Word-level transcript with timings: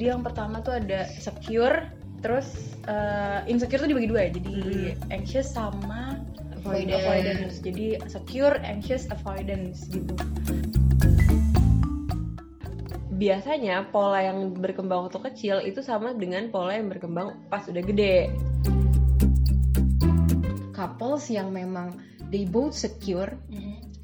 Jadi 0.00 0.16
yang 0.16 0.24
pertama 0.24 0.64
tuh 0.64 0.80
ada 0.80 1.12
secure, 1.12 1.84
terus 2.24 2.48
uh, 2.88 3.44
insecure 3.44 3.84
tuh 3.84 3.92
dibagi 3.92 4.08
dua 4.08 4.20
ya. 4.24 4.30
Jadi 4.32 4.56
Hmm. 4.96 5.12
anxious 5.12 5.52
sama 5.52 6.16
Avoidance. 6.56 7.04
avoidance. 7.04 7.54
Jadi 7.60 7.86
secure, 8.08 8.56
anxious, 8.64 9.04
avoidance 9.12 9.84
gitu. 9.92 10.16
biasanya 13.20 13.92
pola 13.92 14.24
yang 14.24 14.56
berkembang 14.56 15.04
waktu 15.04 15.20
kecil 15.28 15.60
itu 15.60 15.84
sama 15.84 16.16
dengan 16.16 16.48
pola 16.48 16.80
yang 16.80 16.88
berkembang 16.88 17.36
pas 17.52 17.68
udah 17.68 17.84
gede. 17.84 18.32
couples 20.72 21.28
yang 21.28 21.52
memang 21.52 22.00
they 22.32 22.48
both 22.48 22.72
secure 22.72 23.36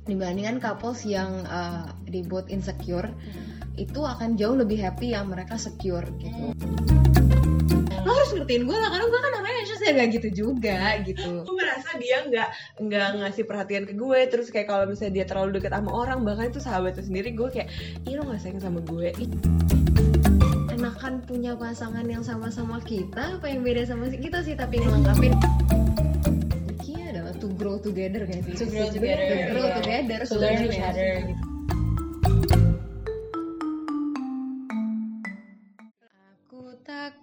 dibandingkan 0.05 0.61
couples 0.61 1.09
yang 1.09 1.49
uh, 1.49 1.89
they 2.05 2.21
both 2.21 2.53
insecure 2.53 3.09
itu 3.77 4.01
akan 4.01 4.35
jauh 4.35 4.57
lebih 4.57 4.81
happy 4.81 5.13
yang 5.13 5.29
mereka 5.29 5.57
secure 5.57 6.05
gitu. 6.17 6.53
Lo 8.03 8.11
harus 8.11 8.31
ngertiin 8.33 8.65
gue 8.65 8.77
lah 8.77 8.89
karena 8.89 9.07
gue 9.07 9.21
kan 9.21 9.33
namanya 9.35 9.57
anxious 9.61 9.83
ya 9.83 9.93
gak 9.93 10.09
gitu 10.15 10.29
juga 10.33 10.79
gitu. 11.03 11.43
Aku 11.43 11.53
merasa 11.53 11.91
dia 11.99 12.17
nggak 12.23 12.49
nggak 12.81 13.09
ngasih 13.21 13.45
perhatian 13.45 13.85
ke 13.85 13.93
gue 13.93 14.21
terus 14.27 14.49
kayak 14.49 14.67
kalau 14.67 14.87
misalnya 14.87 15.23
dia 15.23 15.27
terlalu 15.27 15.59
dekat 15.59 15.75
sama 15.75 15.91
orang 15.91 16.23
bahkan 16.23 16.49
itu 16.49 16.59
sahabatnya 16.59 17.03
sendiri 17.03 17.35
gue 17.35 17.49
kayak 17.51 17.69
ih 18.07 18.15
lo 18.15 18.25
nggak 18.25 18.41
sayang 18.41 18.63
sama 18.63 18.81
gue. 18.81 19.11
Ih, 19.19 19.31
enakan 20.71 21.25
punya 21.25 21.53
pasangan 21.53 22.07
yang 22.07 22.23
sama-sama 22.23 22.79
kita 22.81 23.41
apa 23.41 23.47
yang 23.49 23.61
beda 23.61 23.85
sama 23.85 24.07
si- 24.07 24.23
kita 24.23 24.41
sih 24.41 24.55
tapi 24.55 24.81
ngelengkapin. 24.81 25.35
Adalah 27.07 27.33
to 27.39 27.49
grow 27.55 27.79
together 27.81 28.29
sih 28.29 28.43
To 28.45 28.67
grow 28.67 28.91
together, 28.91 29.25
to 29.25 29.37
grow 29.55 29.67
iya. 29.67 29.77
together 29.81 30.19
To 30.27 30.37
learn 30.37 30.59
each 30.69 30.77
other 30.77 31.11
gitu. 31.23 31.56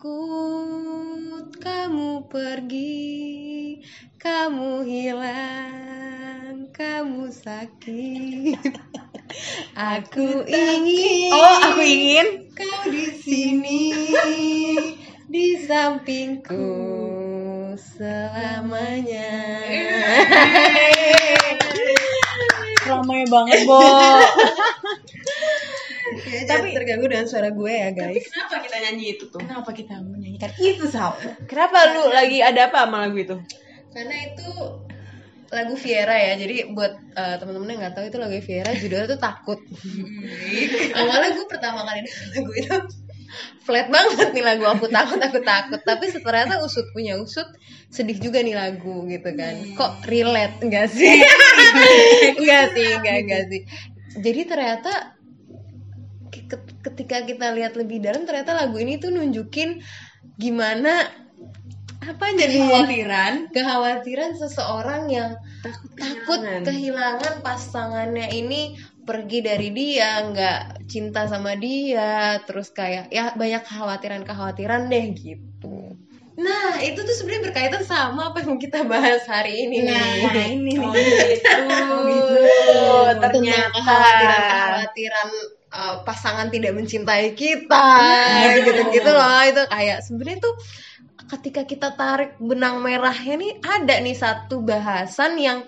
Takut 0.04 1.48
kamu 1.64 2.28
pergi, 2.28 3.80
kamu 4.20 4.84
hilang, 4.84 6.68
kamu 6.76 7.32
sakit. 7.32 8.60
Aku 9.96 10.44
ingin, 10.44 11.32
oh 11.32 11.56
aku 11.72 11.82
ingin 11.88 12.52
kau 12.52 12.84
di 12.92 13.16
sini, 13.16 13.96
di 15.32 15.64
sampingku 15.64 16.68
selamanya. 17.80 19.32
Ramai 22.92 23.24
banget, 23.32 23.60
Bo. 23.64 23.80
Tapi 26.48 26.68
terganggu 26.74 27.06
dengan 27.08 27.28
suara 27.30 27.50
gue 27.54 27.74
ya 27.74 27.90
guys. 27.94 28.26
kenapa 28.30 28.56
kita 28.66 28.78
nyanyi 28.90 29.06
itu 29.18 29.24
tuh? 29.30 29.40
Kenapa 29.40 29.70
kita 29.72 29.96
menyanyikan? 30.02 30.50
Itu, 30.58 30.86
Sal? 30.90 31.14
kenapa 31.46 31.94
lu 31.94 32.10
lagi 32.10 32.42
ada 32.42 32.70
apa 32.72 32.86
sama 32.86 33.08
lagu 33.08 33.18
itu? 33.20 33.36
Karena 33.94 34.16
itu 34.34 34.50
lagu 35.54 35.74
Viera 35.78 36.16
ya. 36.18 36.34
Jadi 36.36 36.74
buat 36.74 36.94
eh, 37.14 37.36
teman-teman 37.38 37.70
yang 37.70 37.80
nggak 37.86 37.96
tahu 37.96 38.06
itu 38.10 38.18
lagu 38.18 38.36
Viera 38.42 38.72
judulnya 38.74 39.08
tuh 39.14 39.22
takut. 39.22 39.60
Awalnya 40.98 41.30
gue 41.38 41.46
pertama 41.46 41.86
kali 41.86 42.00
denger 42.04 42.26
lagu 42.34 42.52
itu. 42.58 42.78
Flat 43.66 43.90
banget 43.90 44.30
nih 44.30 44.46
lagu 44.46 44.66
aku 44.70 44.86
takut 44.90 45.18
aku 45.22 45.40
takut. 45.42 45.82
Tapi 45.82 46.06
ternyata 46.14 46.62
usut 46.62 46.86
punya 46.94 47.18
usut 47.18 47.46
sedih 47.94 48.18
juga 48.18 48.42
nih 48.42 48.58
lagu 48.58 49.06
gitu 49.10 49.30
kan. 49.34 49.56
Kok 49.78 50.10
relate? 50.10 50.58
Enggak 50.66 50.90
sih? 50.90 51.22
Enggak 52.42 52.74
sih 52.74 52.88
enggak 52.98 53.18
enggak 53.26 53.44
sih. 53.50 53.62
Jadi 54.14 54.42
ternyata 54.46 55.13
ketika 56.82 57.18
kita 57.24 57.54
lihat 57.54 57.78
lebih 57.78 58.02
dalam 58.02 58.26
ternyata 58.26 58.54
lagu 58.56 58.76
ini 58.78 58.98
tuh 58.98 59.14
nunjukin 59.14 59.80
gimana 60.38 61.08
apa 62.04 62.36
jadi 62.36 62.60
Kekhawatiran. 62.60 63.34
kekhawatiran 63.56 64.32
seseorang 64.36 65.08
yang 65.08 65.32
takut 65.64 66.44
kehilangan. 66.44 66.64
kehilangan 66.68 67.34
pasangannya 67.40 68.28
ini 68.36 68.76
pergi 69.04 69.40
dari 69.40 69.72
dia 69.72 70.20
nggak 70.28 70.88
cinta 70.88 71.28
sama 71.28 71.56
dia 71.56 72.40
terus 72.44 72.72
kayak 72.72 73.08
ya 73.08 73.32
banyak 73.36 73.64
kekhawatiran 73.64 74.24
kekhawatiran 74.24 74.92
deh 74.92 75.16
gitu 75.16 75.96
nah 76.34 76.82
itu 76.82 76.98
tuh 76.98 77.14
sebenarnya 77.14 77.44
berkaitan 77.52 77.84
sama 77.86 78.34
apa 78.34 78.42
yang 78.42 78.58
kita 78.58 78.84
bahas 78.84 79.22
hari 79.30 79.70
ini 79.70 79.86
Nah, 79.86 80.02
nih 80.34 80.60
ini 80.60 80.74
nih. 80.76 80.82
oh 80.92 81.00
gitu 82.04 83.16
Tentang 83.16 83.32
ternyata 83.32 83.70
kekhawatiran-kekhawatiran 83.80 85.28
uh, 85.74 86.06
pasangan 86.06 86.54
tidak 86.54 86.78
mencintai 86.78 87.34
kita 87.34 87.88
gitu-gitu 88.62 89.10
loh. 89.10 89.42
Itu 89.50 89.66
kayak 89.68 90.06
sebenarnya 90.06 90.40
tuh 90.46 90.56
ketika 91.34 91.66
kita 91.66 91.98
tarik 91.98 92.38
benang 92.38 92.86
merahnya 92.86 93.36
nih 93.42 93.54
ada 93.66 93.96
nih 93.98 94.14
satu 94.14 94.62
bahasan 94.62 95.42
yang 95.42 95.66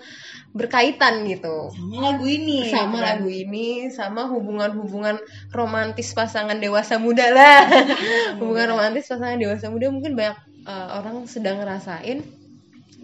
berkaitan 0.56 1.28
gitu. 1.28 1.68
Sama 1.74 1.96
lagu 2.00 2.24
ini. 2.24 2.72
sama 2.72 2.98
lagu 3.04 3.28
ini 3.28 3.92
sama 3.92 4.24
hubungan-hubungan 4.32 5.20
romantis 5.52 6.16
pasangan 6.16 6.56
dewasa 6.56 6.96
muda 6.96 7.28
lah. 7.28 7.60
Hubungan 8.40 8.72
romantis 8.72 9.04
pasangan 9.04 9.36
dewasa 9.36 9.68
muda 9.68 9.92
mungkin 9.92 10.16
banyak 10.16 10.38
uh, 10.64 10.96
orang 11.02 11.28
sedang 11.28 11.60
ngerasain. 11.60 12.24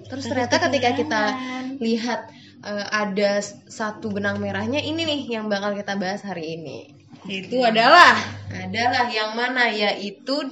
Terus 0.09 0.25
ternyata 0.29 0.57
ketika 0.69 0.91
kita 0.97 1.23
lihat 1.79 2.33
uh, 2.63 2.87
ada 2.91 3.39
satu 3.67 4.11
benang 4.11 4.39
merahnya 4.39 4.79
ini 4.79 5.03
nih 5.03 5.21
yang 5.31 5.47
bakal 5.47 5.75
kita 5.75 5.95
bahas 5.95 6.23
hari 6.23 6.57
ini 6.57 6.79
Itu 7.23 7.63
adalah 7.63 8.19
adalah 8.51 9.07
yang 9.07 9.35
mana 9.35 9.71
yaitu 9.71 10.43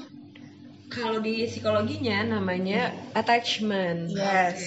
kalau 0.86 1.18
di 1.18 1.46
psikologinya 1.46 2.38
namanya 2.38 2.90
attachment 3.14 4.10
yes. 4.10 4.58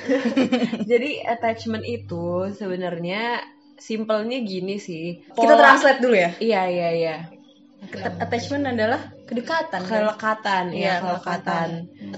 jadi 0.90 1.10
attachment 1.28 1.84
itu 1.84 2.48
sebenarnya 2.56 3.40
simpelnya 3.76 4.40
gini 4.40 4.76
sih 4.76 5.24
Kita 5.32 5.56
Pola- 5.56 5.60
translate 5.60 6.00
dulu 6.00 6.16
ya. 6.16 6.30
iya 6.40 6.62
iya 6.68 6.88
iya 6.92 7.16
Attachment 8.20 8.68
adalah 8.68 9.08
kedekatan. 9.24 9.80
kan? 9.80 9.88
kelekatan 9.88 10.64
Iya, 10.68 10.84
ya 10.84 10.94
kelekatan 11.00 11.68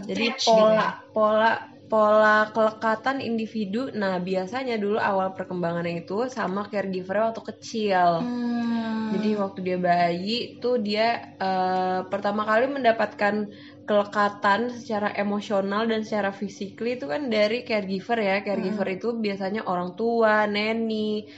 jadi 0.05 0.25
pola 0.43 0.89
pola 1.15 1.53
pola 1.93 2.49
kelekatan 2.57 3.21
individu 3.21 3.93
nah 3.93 4.17
biasanya 4.17 4.81
dulu 4.81 4.97
awal 4.97 5.37
perkembangannya 5.37 6.09
itu 6.09 6.25
sama 6.33 6.65
caregiver 6.73 7.21
waktu 7.21 7.43
kecil. 7.53 8.25
Hmm. 8.25 9.13
jadi 9.13 9.37
waktu 9.37 9.61
dia 9.61 9.77
bayi 9.77 10.57
tuh 10.57 10.81
dia 10.81 11.21
eh, 11.37 12.01
pertama 12.09 12.49
kali 12.49 12.73
mendapatkan 12.73 13.45
kelekatan 13.85 14.73
secara 14.73 15.13
emosional 15.21 15.85
dan 15.85 16.01
secara 16.01 16.33
fisikly 16.33 16.97
itu 16.97 17.05
kan 17.05 17.29
dari 17.29 17.61
caregiver 17.61 18.25
ya. 18.25 18.41
Caregiver 18.41 18.89
itu 18.97 19.13
biasanya 19.21 19.69
orang 19.69 19.93
tua 19.93 20.49
neni 20.49 21.29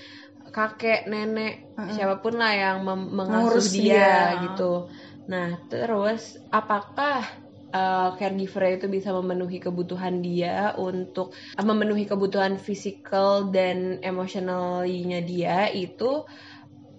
kakek 0.54 1.10
nenek 1.10 1.75
siapa 1.91 2.22
pun 2.22 2.38
lah 2.38 2.54
yang 2.54 2.86
mengasuh 2.86 3.59
dia, 3.75 4.38
dia. 4.38 4.42
gitu. 4.47 4.86
Nah 5.26 5.59
terus 5.66 6.38
apakah 6.54 7.44
uh, 7.75 8.15
caregiver 8.15 8.79
itu 8.79 8.87
bisa 8.87 9.11
memenuhi 9.11 9.59
kebutuhan 9.59 10.23
dia 10.23 10.73
untuk 10.79 11.35
uh, 11.59 11.65
memenuhi 11.67 12.07
kebutuhan 12.07 12.57
fisikal 12.57 13.51
dan 13.51 13.99
emosionalnya 14.01 15.21
dia 15.27 15.69
itu 15.75 16.23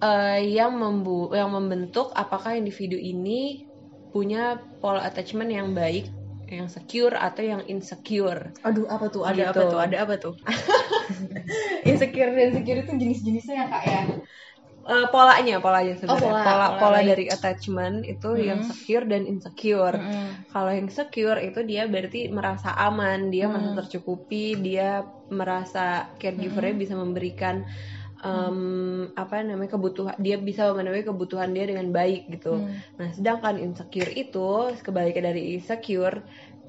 uh, 0.04 0.40
yang 0.44 0.76
membu 0.76 1.32
yang 1.32 1.56
membentuk 1.56 2.12
apakah 2.12 2.60
individu 2.60 3.00
ini 3.00 3.64
punya 4.12 4.60
pola 4.84 5.08
attachment 5.08 5.52
yang 5.52 5.72
baik 5.72 6.12
yang 6.46 6.70
secure 6.70 7.18
atau 7.18 7.42
yang 7.42 7.62
insecure 7.66 8.54
Aduh, 8.62 8.86
apa 8.86 9.10
tuh? 9.10 9.26
Ada 9.26 9.50
Gitu. 9.50 9.50
apa 9.50 9.62
tuh? 9.66 9.80
Ada 9.82 9.98
apa 10.06 10.14
tuh? 10.22 10.34
Insecure 11.90 12.32
dan 12.34 12.54
insecure 12.54 12.80
itu 12.86 12.92
jenis-jenisnya 12.94 13.56
ya, 13.56 13.66
Kak 13.70 13.84
ya? 13.86 14.02
Eh, 14.86 15.06
polanya 15.10 15.58
polanya 15.66 15.98
sebenarnya 15.98 16.30
pola, 16.30 16.46
pola 16.46 16.68
pola 16.70 16.78
pola 16.78 17.00
baik. 17.02 17.10
dari 17.10 17.26
attachment 17.36 18.06
itu 18.06 18.30
yang 18.38 18.62
Mhm. 18.62 18.70
secure 18.70 19.06
dan 19.10 19.26
insecure 19.26 19.98
Mm-mm. 19.98 20.46
kalau 20.54 20.70
yang 20.78 20.90
secure 20.94 21.40
itu 21.42 21.60
dia 21.66 21.90
berarti 21.90 22.30
merasa 22.30 22.70
aman 22.78 23.34
dia 23.34 23.50
merasa 23.50 23.74
Hmm. 23.74 23.80
tercukupi 23.82 24.62
dia 24.62 25.02
merasa 25.34 26.06
caregivernya 26.22 26.76
bisa 26.78 26.94
memberikan 26.94 27.66
em, 28.26 28.60
apa 29.18 29.36
namanya 29.46 29.72
kebutuhan 29.78 30.16
dia 30.22 30.38
bisa 30.50 30.62
memenuhi 30.74 31.02
kebutuhan 31.10 31.50
dia 31.56 31.66
dengan 31.72 31.88
baik 31.90 32.22
gitu 32.34 32.50
Hmm. 32.50 32.78
nah 32.98 33.10
sedangkan 33.18 33.56
insecure 33.66 34.12
itu 34.14 34.74
kebalikan 34.86 35.26
dari 35.30 35.58
insecure 35.58 36.18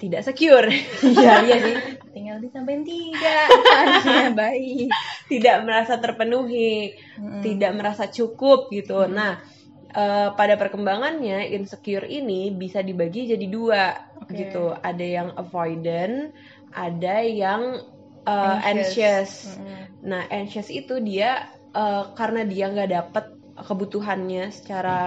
tidak 0.00 0.24
secure 0.28 0.68
Iya, 1.02 1.30
iya 1.44 1.56
sih. 1.64 1.76
Tinggal 2.36 2.52
disampaikan 2.52 2.84
tiga. 2.84 3.38
Harusnya 3.48 4.28
baik. 4.44 4.88
tidak 5.26 5.56
merasa 5.64 5.94
terpenuhi 5.96 6.92
Mm-mm. 7.16 7.40
tidak 7.40 7.72
merasa 7.72 8.04
cukup 8.12 8.68
gitu. 8.68 9.08
Nah, 9.08 9.40
eh, 9.88 10.28
pada 10.36 10.54
perkembangannya 10.60 11.48
insecure 11.56 12.04
ini 12.04 12.52
bisa 12.52 12.84
dibagi 12.84 13.32
jadi 13.32 13.46
dua 13.48 13.96
Oke. 14.20 14.36
gitu. 14.36 14.76
Ada 14.76 15.06
yang 15.06 15.28
avoidant, 15.32 16.36
ada 16.76 17.16
yang 17.24 17.80
eh, 18.28 18.56
Anxious. 18.68 18.68
anxious. 18.68 19.32
Mm-mm. 19.56 19.82
Nah, 20.04 20.22
anxious 20.28 20.68
itu 20.68 21.00
dia 21.00 21.48
eh, 21.72 22.04
karena 22.12 22.44
dia 22.44 22.68
nggak 22.68 22.90
dapet 22.92 23.24
kebutuhannya 23.56 24.52
secara 24.52 25.00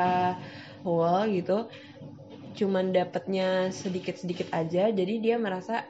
full 0.82 1.30
gitu 1.30 1.70
cuman 2.58 2.92
dapatnya 2.92 3.70
sedikit-sedikit 3.70 4.50
aja 4.52 4.90
jadi 4.90 5.14
dia 5.22 5.36
merasa 5.38 5.86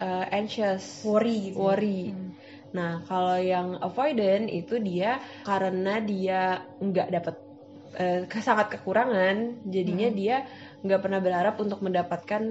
uh, 0.00 0.26
anxious 0.30 1.02
worry 1.04 1.52
gitu. 1.52 1.58
worry 1.58 2.10
Hmm. 2.12 2.30
nah 2.74 3.00
kalau 3.08 3.38
yang 3.40 3.80
avoidant 3.80 4.46
itu 4.52 4.76
dia 4.82 5.18
karena 5.44 6.00
dia 6.04 6.62
nggak 6.80 7.08
dapat 7.12 7.34
uh, 7.96 8.40
sangat 8.44 8.78
kekurangan 8.78 9.64
jadinya 9.66 10.08
Hmm. 10.12 10.18
dia 10.18 10.36
nggak 10.84 11.00
pernah 11.02 11.20
berharap 11.22 11.54
untuk 11.58 11.80
mendapatkan 11.82 12.42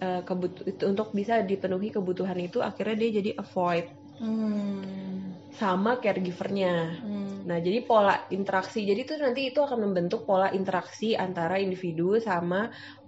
uh, 0.00 0.22
kebutu 0.22 0.64
itu 0.64 0.82
untuk 0.86 1.10
bisa 1.12 1.42
dipenuhi 1.42 1.90
kebutuhan 1.92 2.38
itu 2.40 2.62
akhirnya 2.62 2.96
dia 2.96 3.10
jadi 3.22 3.30
avoid 3.36 3.86
Hmm. 4.16 5.36
sama 5.52 6.00
caregivernya 6.00 7.04
Hmm. 7.04 7.26
Nah, 7.46 7.62
jadi 7.62 7.78
pola 7.86 8.26
interaksi. 8.34 8.82
Jadi 8.82 9.06
itu 9.06 9.14
nanti 9.22 9.54
itu 9.54 9.62
akan 9.62 9.78
membentuk 9.86 10.26
pola 10.26 10.50
interaksi 10.50 11.14
antara 11.14 11.62
individu 11.62 12.18
sama 12.18 12.66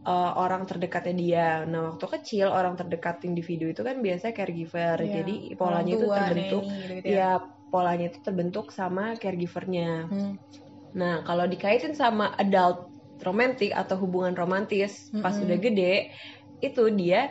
uh, 0.09 0.31
orang 0.43 0.63
terdekatnya 0.69 1.15
dia. 1.23 1.47
Nah, 1.71 1.81
waktu 1.93 2.07
kecil 2.15 2.47
orang 2.59 2.75
terdekat 2.81 3.17
individu 3.29 3.65
itu 3.73 3.83
kan 3.89 3.97
biasanya 4.07 4.35
caregiver. 4.39 4.97
Iya, 5.05 5.13
Jadi 5.21 5.35
polanya 5.61 5.93
itu 5.95 6.07
terbentuk 6.09 6.63
gitu-gitu 6.65 7.09
ya. 7.13 7.19
ya 7.21 7.31
polanya 7.73 8.05
itu 8.11 8.19
terbentuk 8.25 8.67
sama 8.73 9.03
caregivernya. 9.21 10.09
Hmm. 10.09 10.33
Nah, 10.97 11.15
kalau 11.29 11.45
dikaitin 11.45 11.93
sama 11.93 12.33
adult 12.41 12.89
romantic 13.21 13.71
atau 13.75 13.97
hubungan 14.01 14.33
romantis 14.33 15.11
pas 15.21 15.35
Mm-mm. 15.37 15.45
udah 15.45 15.59
gede, 15.61 15.95
itu 16.65 16.83
dia 16.97 17.29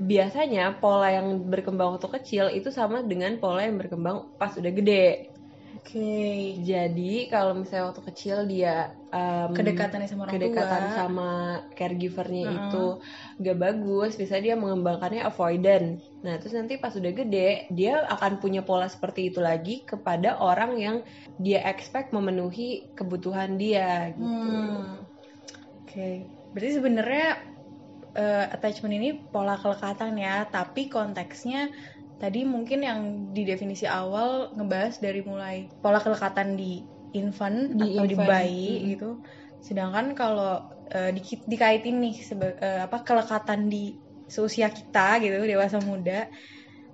biasanya 0.00 0.80
pola 0.80 1.12
yang 1.12 1.44
berkembang 1.52 1.96
waktu 1.96 2.08
kecil 2.16 2.44
itu 2.50 2.72
sama 2.72 3.04
dengan 3.04 3.36
pola 3.36 3.68
yang 3.68 3.76
berkembang 3.76 4.16
pas 4.40 4.52
udah 4.56 4.72
gede. 4.72 5.29
Oke. 5.80 6.60
Jadi 6.60 7.32
kalau 7.32 7.56
misalnya 7.56 7.88
waktu 7.88 8.04
kecil 8.12 8.44
dia 8.44 8.92
um, 9.08 9.56
Kedekatannya 9.56 10.06
sama 10.12 10.28
orang 10.28 10.34
kedekatan 10.36 10.82
tua. 10.84 10.94
sama 10.94 11.30
caregivernya 11.72 12.44
Uh-uh. 12.44 12.60
itu 12.60 12.84
gak 13.40 13.58
bagus, 13.58 14.12
bisa 14.20 14.36
dia 14.44 14.60
mengembangkannya 14.60 15.24
avoidant. 15.24 16.04
Nah 16.20 16.36
terus 16.36 16.52
nanti 16.52 16.76
pas 16.76 16.92
udah 16.92 17.12
gede 17.16 17.64
dia 17.72 18.04
akan 18.12 18.38
punya 18.44 18.60
pola 18.60 18.92
seperti 18.92 19.32
itu 19.32 19.40
lagi 19.40 19.80
kepada 19.88 20.36
orang 20.36 20.76
yang 20.76 20.96
dia 21.40 21.64
expect 21.64 22.12
memenuhi 22.12 22.92
kebutuhan 22.92 23.56
dia 23.56 24.12
gitu. 24.12 24.28
Hmm. 24.28 25.00
Oke. 25.82 26.28
Berarti 26.52 26.70
sebenarnya 26.76 27.28
eh, 28.14 28.46
attachment 28.52 28.94
ini 28.94 29.16
pola 29.16 29.56
kelekatan 29.56 30.20
ya, 30.20 30.44
tapi 30.44 30.92
konteksnya 30.92 31.72
tadi 32.22 32.40
mungkin 32.54 32.80
yang 32.88 33.00
di 33.36 33.42
definisi 33.50 33.86
awal 33.88 34.30
ngebahas 34.56 34.94
dari 35.04 35.20
mulai 35.30 35.56
pola 35.82 35.98
kelekatan 36.04 36.48
di 36.60 36.84
infant 37.20 37.58
Di 37.78 37.84
atau 37.84 38.04
di 38.10 38.14
infant, 38.14 38.28
bayi 38.30 38.66
mm-mm. 38.68 38.90
gitu. 38.94 39.08
Sedangkan 39.66 40.06
kalau 40.20 40.60
eh, 40.94 41.10
di- 41.16 41.44
dikaitin 41.52 41.96
nih 42.04 42.14
seba- 42.28 42.58
eh, 42.66 42.80
apa 42.86 42.96
kelekatan 43.06 43.60
di 43.72 43.96
seusia 44.34 44.68
kita 44.70 45.18
gitu, 45.24 45.36
dewasa 45.52 45.78
muda, 45.82 46.28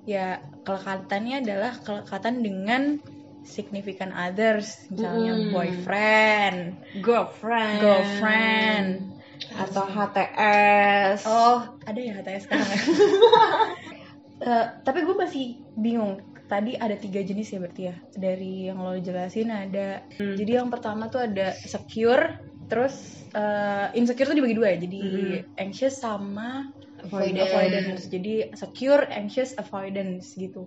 ya 0.06 0.40
kelekatannya 0.64 1.34
adalah 1.44 1.72
kelekatan 1.84 2.34
dengan 2.46 2.82
significant 3.46 4.12
others, 4.14 4.66
misalnya 4.90 5.32
Mm-mm. 5.36 5.52
boyfriend, 5.54 6.58
Girlfriend, 7.04 7.80
girlfriend. 7.82 8.88
atau 9.62 9.84
HTS. 9.86 11.22
Oh, 11.26 11.58
ada 11.86 12.00
ya 12.00 12.12
HTS 12.18 12.42
sekarang 12.46 12.70
Eh, 14.36 14.66
tapi 14.84 15.00
gue 15.04 15.16
masih 15.16 15.44
bingung. 15.80 16.20
Tadi 16.46 16.78
ada 16.78 16.94
tiga 16.94 17.24
jenis 17.24 17.50
ya 17.50 17.58
berarti 17.58 17.82
ya. 17.90 17.94
Dari 18.14 18.70
yang 18.70 18.78
lo 18.78 18.94
jelasin 19.00 19.50
ada. 19.50 20.04
Hmm. 20.14 20.36
Jadi 20.38 20.50
yang 20.54 20.68
pertama 20.70 21.08
tuh 21.10 21.26
ada 21.26 21.50
secure, 21.66 22.38
terus 22.70 23.24
eh, 23.34 23.86
insecure 23.98 24.30
tuh 24.30 24.36
dibagi 24.36 24.54
dua 24.56 24.76
ya. 24.76 24.78
Jadi 24.84 25.00
Hmm. 25.02 25.40
anxious 25.58 25.96
sama 25.98 26.68
Avoidance. 27.02 27.52
avoidance. 27.52 28.02
Jadi 28.08 28.34
secure, 28.56 29.04
anxious, 29.12 29.52
avoidance 29.56 30.32
gitu. 30.36 30.64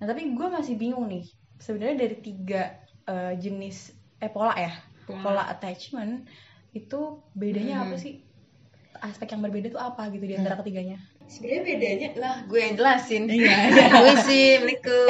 Nah 0.00 0.06
tapi 0.08 0.30
gue 0.32 0.48
masih 0.48 0.74
bingung 0.78 1.10
nih. 1.10 1.26
Sebenarnya 1.60 1.96
dari 2.06 2.16
tiga 2.22 2.62
eh, 3.10 3.34
jenis 3.36 3.90
eh 4.22 4.30
pola 4.30 4.54
ya, 4.54 4.70
pola 5.08 5.50
attachment 5.50 6.28
itu 6.70 7.00
bedanya 7.34 7.82
Hmm. 7.82 7.84
apa 7.90 7.96
sih? 7.98 8.22
Aspek 9.02 9.34
yang 9.34 9.42
berbeda 9.42 9.72
tuh 9.74 9.82
apa 9.82 10.06
gitu 10.14 10.24
di 10.26 10.34
antara 10.38 10.60
ketiganya? 10.60 11.09
Sebenarnya 11.30 11.62
bedanya 11.62 12.08
lah 12.18 12.36
gue 12.44 12.58
yang 12.58 12.74
jelasin. 12.74 13.22
Iya. 13.30 13.58
gue 13.70 14.14
sih, 14.26 14.58
Assalamualaikum. 14.58 15.06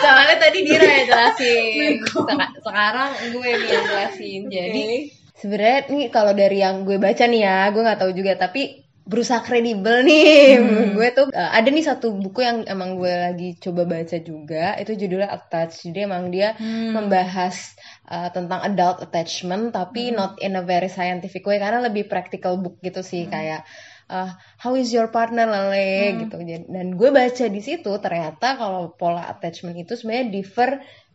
Soalnya 0.00 0.36
tadi 0.40 0.58
Dira 0.64 0.84
yang 0.84 1.06
jelasin. 1.08 1.92
Seka- 2.08 2.52
sekarang 2.64 3.10
gue 3.36 3.46
yang 3.46 3.84
jelasin. 3.84 4.40
Jadi 4.48 4.88
sebenarnya 5.36 5.80
nih 5.92 6.06
kalau 6.08 6.32
dari 6.32 6.58
yang 6.64 6.88
gue 6.88 6.96
baca 6.96 7.24
nih 7.28 7.40
ya, 7.44 7.58
gue 7.68 7.82
nggak 7.84 8.00
tahu 8.00 8.12
juga 8.16 8.32
tapi 8.40 8.83
berusaha 9.04 9.44
kredibel 9.44 10.00
nih. 10.00 10.56
Gue 10.96 11.08
tuh 11.12 11.28
uh, 11.28 11.50
ada 11.52 11.68
nih 11.68 11.84
satu 11.84 12.16
buku 12.16 12.40
yang 12.40 12.64
emang 12.64 12.96
gue 12.96 13.12
lagi 13.12 13.48
coba 13.60 13.84
baca 13.84 14.16
juga. 14.16 14.74
Itu 14.80 14.96
judulnya 14.96 15.28
Attached. 15.28 15.84
Jadi 15.84 16.08
emang 16.08 16.32
dia 16.32 16.56
Hmm. 16.56 16.96
membahas 16.96 17.76
uh, 18.08 18.32
tentang 18.32 18.64
adult 18.64 19.04
attachment 19.04 19.76
tapi 19.76 20.08
not 20.08 20.40
in 20.40 20.56
a 20.56 20.64
very 20.64 20.88
scientific 20.88 21.44
way. 21.44 21.60
Karena 21.60 21.84
lebih 21.84 22.08
practical 22.08 22.56
book 22.56 22.80
gitu 22.80 23.04
sih. 23.04 23.28
Kayak 23.28 23.68
uh, 24.08 24.32
how 24.56 24.72
is 24.72 24.88
your 24.88 25.12
partner 25.12 25.44
lele? 25.52 26.24
Gitu. 26.24 26.36
Jadi- 26.40 26.68
dan 26.72 26.96
gue 26.96 27.10
baca 27.12 27.44
di 27.44 27.60
situ 27.60 27.92
ternyata 28.00 28.56
kalau 28.56 28.96
pola 28.96 29.28
attachment 29.28 29.76
itu 29.76 30.00
sebenarnya 30.00 30.32
differ 30.32 30.70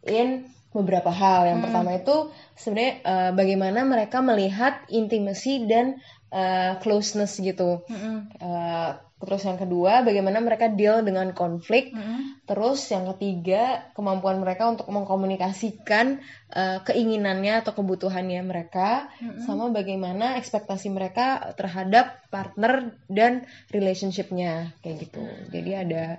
in 0.06 0.46
beberapa 0.70 1.10
hal. 1.10 1.50
Yang 1.50 1.60
pertama 1.66 1.90
itu 1.98 2.16
sebenarnya 2.54 2.94
uh, 3.02 3.32
bagaimana 3.34 3.82
mereka 3.82 4.22
melihat 4.22 4.86
intimacy 4.94 5.66
dan 5.66 5.98
uh, 6.34 6.78
closeness 6.82 7.38
gitu 7.42 7.86
Mm-mm. 7.86 8.30
Uh, 8.40 8.98
terus 9.20 9.44
yang 9.44 9.60
kedua 9.60 10.02
bagaimana 10.08 10.40
mereka 10.40 10.72
deal 10.72 11.04
dengan 11.04 11.36
konflik 11.36 11.92
Mm-mm. 11.92 12.40
Terus 12.50 12.82
yang 12.90 13.06
ketiga, 13.14 13.94
kemampuan 13.94 14.42
mereka 14.42 14.66
untuk 14.66 14.90
mengkomunikasikan 14.90 16.18
uh, 16.50 16.82
keinginannya 16.82 17.62
atau 17.62 17.78
kebutuhannya 17.78 18.42
mereka 18.42 19.06
sama 19.46 19.70
bagaimana 19.70 20.34
ekspektasi 20.42 20.90
mereka 20.90 21.54
terhadap 21.54 22.26
partner 22.34 22.98
dan 23.06 23.46
relationshipnya 23.70 24.74
kayak 24.82 25.06
gitu. 25.06 25.22
Jadi 25.54 25.72
ada 25.78 26.18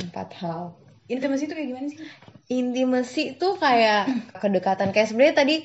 empat 0.00 0.28
hal. 0.40 0.85
Intimacy 1.06 1.46
itu 1.46 1.54
kayak 1.54 1.68
gimana 1.70 1.86
sih? 1.86 1.98
Intimacy 2.50 3.22
itu 3.38 3.48
kayak 3.58 4.34
kedekatan. 4.42 4.90
Kayak 4.90 5.08
sebenarnya 5.10 5.36
tadi 5.38 5.56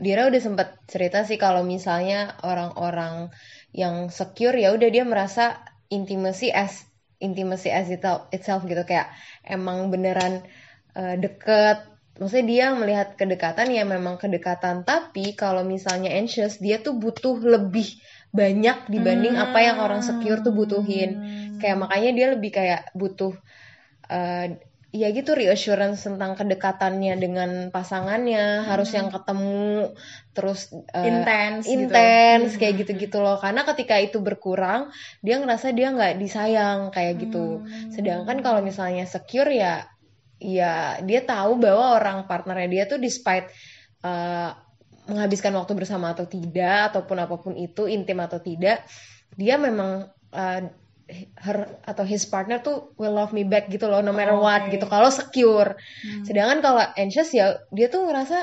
Dira 0.00 0.28
udah 0.28 0.40
sempat 0.40 0.80
cerita 0.88 1.24
sih 1.28 1.36
kalau 1.36 1.60
misalnya 1.64 2.36
orang-orang 2.40 3.28
yang 3.72 4.08
secure 4.08 4.56
ya 4.56 4.72
udah 4.72 4.88
dia 4.88 5.04
merasa 5.04 5.60
intimacy 5.92 6.48
as 6.48 6.84
intimacy 7.20 7.68
as 7.68 7.92
itself, 7.92 8.64
gitu. 8.64 8.80
Kayak 8.84 9.12
emang 9.44 9.92
beneran 9.92 10.44
uh, 10.96 11.16
deket. 11.20 11.84
Maksudnya 12.20 12.46
dia 12.48 12.66
melihat 12.76 13.16
kedekatan 13.16 13.72
ya 13.72 13.84
memang 13.88 14.20
kedekatan. 14.20 14.84
Tapi 14.84 15.32
kalau 15.36 15.64
misalnya 15.64 16.12
anxious 16.12 16.60
dia 16.60 16.80
tuh 16.80 16.96
butuh 16.96 17.40
lebih 17.40 18.00
banyak 18.32 18.88
dibanding 18.92 19.36
apa 19.36 19.64
yang 19.64 19.80
orang 19.80 20.04
secure 20.04 20.44
tuh 20.44 20.52
butuhin. 20.52 21.20
Kayak 21.56 21.88
makanya 21.88 22.10
dia 22.16 22.26
lebih 22.32 22.52
kayak 22.52 22.92
butuh 22.96 23.32
uh, 24.08 24.46
ya 24.90 25.06
gitu 25.14 25.38
reassurance 25.38 26.02
tentang 26.02 26.34
kedekatannya 26.34 27.14
dengan 27.14 27.50
pasangannya 27.70 28.66
harus 28.66 28.90
yang 28.90 29.06
ketemu 29.14 29.94
terus 30.34 30.74
uh, 30.74 31.06
Intens 31.06 31.70
gitu. 31.70 31.86
intens 31.86 32.58
kayak 32.58 32.82
gitu-gitu 32.82 33.22
loh 33.22 33.38
karena 33.38 33.62
ketika 33.62 34.02
itu 34.02 34.18
berkurang 34.18 34.90
dia 35.22 35.38
ngerasa 35.38 35.70
dia 35.70 35.94
nggak 35.94 36.18
disayang 36.18 36.90
kayak 36.90 37.22
gitu 37.22 37.62
Hmm. 37.62 37.94
sedangkan 37.94 38.42
kalau 38.42 38.60
misalnya 38.66 39.06
secure 39.06 39.50
ya 39.54 39.86
ya 40.42 40.98
dia 41.06 41.20
tahu 41.22 41.60
bahwa 41.62 41.94
orang 42.00 42.18
partnernya 42.26 42.68
dia 42.68 42.84
tuh 42.90 42.98
despite 42.98 43.46
uh, 44.02 44.58
menghabiskan 45.06 45.54
waktu 45.54 45.74
bersama 45.78 46.14
atau 46.14 46.26
tidak 46.26 46.94
ataupun 46.94 47.16
apa 47.18 47.36
pun 47.38 47.54
itu 47.54 47.86
intim 47.86 48.18
atau 48.22 48.42
tidak 48.42 48.82
dia 49.38 49.54
memang 49.54 50.10
uh, 50.34 50.60
her 51.40 51.80
atau 51.84 52.04
his 52.06 52.24
partner 52.28 52.62
tuh 52.62 52.94
will 52.96 53.14
love 53.14 53.34
me 53.34 53.42
back 53.42 53.66
gitu 53.68 53.86
loh 53.90 54.00
no 54.00 54.14
matter 54.14 54.36
Oh, 54.36 54.44
what 54.44 54.70
gitu. 54.70 54.86
Kalau 54.86 55.10
secure. 55.10 55.76
Hmm. 55.76 56.24
sedangkan 56.24 56.58
kalau 56.62 56.82
anxious 56.96 57.30
ya 57.34 57.60
dia 57.74 57.90
tuh 57.90 58.06
ngerasa 58.06 58.38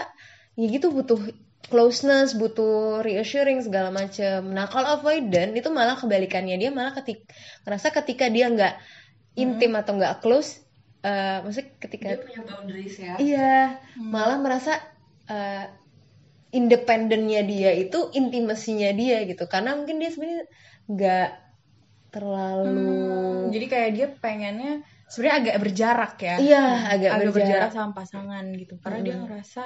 ya 0.57 0.65
gitu 0.67 0.89
butuh 0.91 1.19
closeness 1.67 2.31
butuh 2.35 3.03
reassuring 3.03 3.59
segala 3.59 3.91
macem. 3.91 4.39
Nah 4.51 4.67
kalau 4.71 4.99
avoidant 4.99 5.51
itu 5.55 5.67
malah 5.71 5.99
kebalikannya. 5.99 6.55
Dia 6.55 6.71
malah 6.71 6.95
ketik 6.95 7.27
ngerasa 7.67 7.91
ketika 8.03 8.31
dia 8.31 8.47
nggak 8.47 8.75
intim 9.37 9.75
atau 9.77 9.95
nggak 9.95 10.23
close 10.23 10.63
eh 11.05 11.39
maksudnya 11.45 11.69
ketika 11.77 12.07
punya 12.25 12.41
boundaries 12.41 12.97
ya. 12.97 13.13
iya 13.21 13.77
malah 14.01 14.41
merasa 14.41 14.81
eh, 15.29 15.69
independennya 16.51 17.45
dia 17.45 17.71
itu 17.75 18.09
intimasinya 18.17 18.89
dia 18.95 19.23
gitu. 19.29 19.45
Karena 19.45 19.77
mungkin 19.77 20.01
dia 20.01 20.09
sebenarnya 20.09 20.45
nggak 20.87 21.29
terlalu 22.17 22.73
Hmm, 22.73 23.53
jadi 23.53 23.65
kayak 23.69 23.89
dia 23.93 24.07
pengennya 24.17 24.73
sebenarnya 25.07 25.35
agak 25.41 25.57
berjarak 25.63 26.13
ya. 26.19 26.35
iya 26.41 26.63
agak, 26.93 27.09
agak 27.13 27.31
berjarak 27.31 27.35
berjarak 27.37 27.71
sama 27.77 27.91
pasangan 27.93 28.45
gitu. 28.57 28.73
Karena 28.81 28.99
dia 29.05 29.13
Hmm. 29.15 29.21
ngerasa 29.23 29.61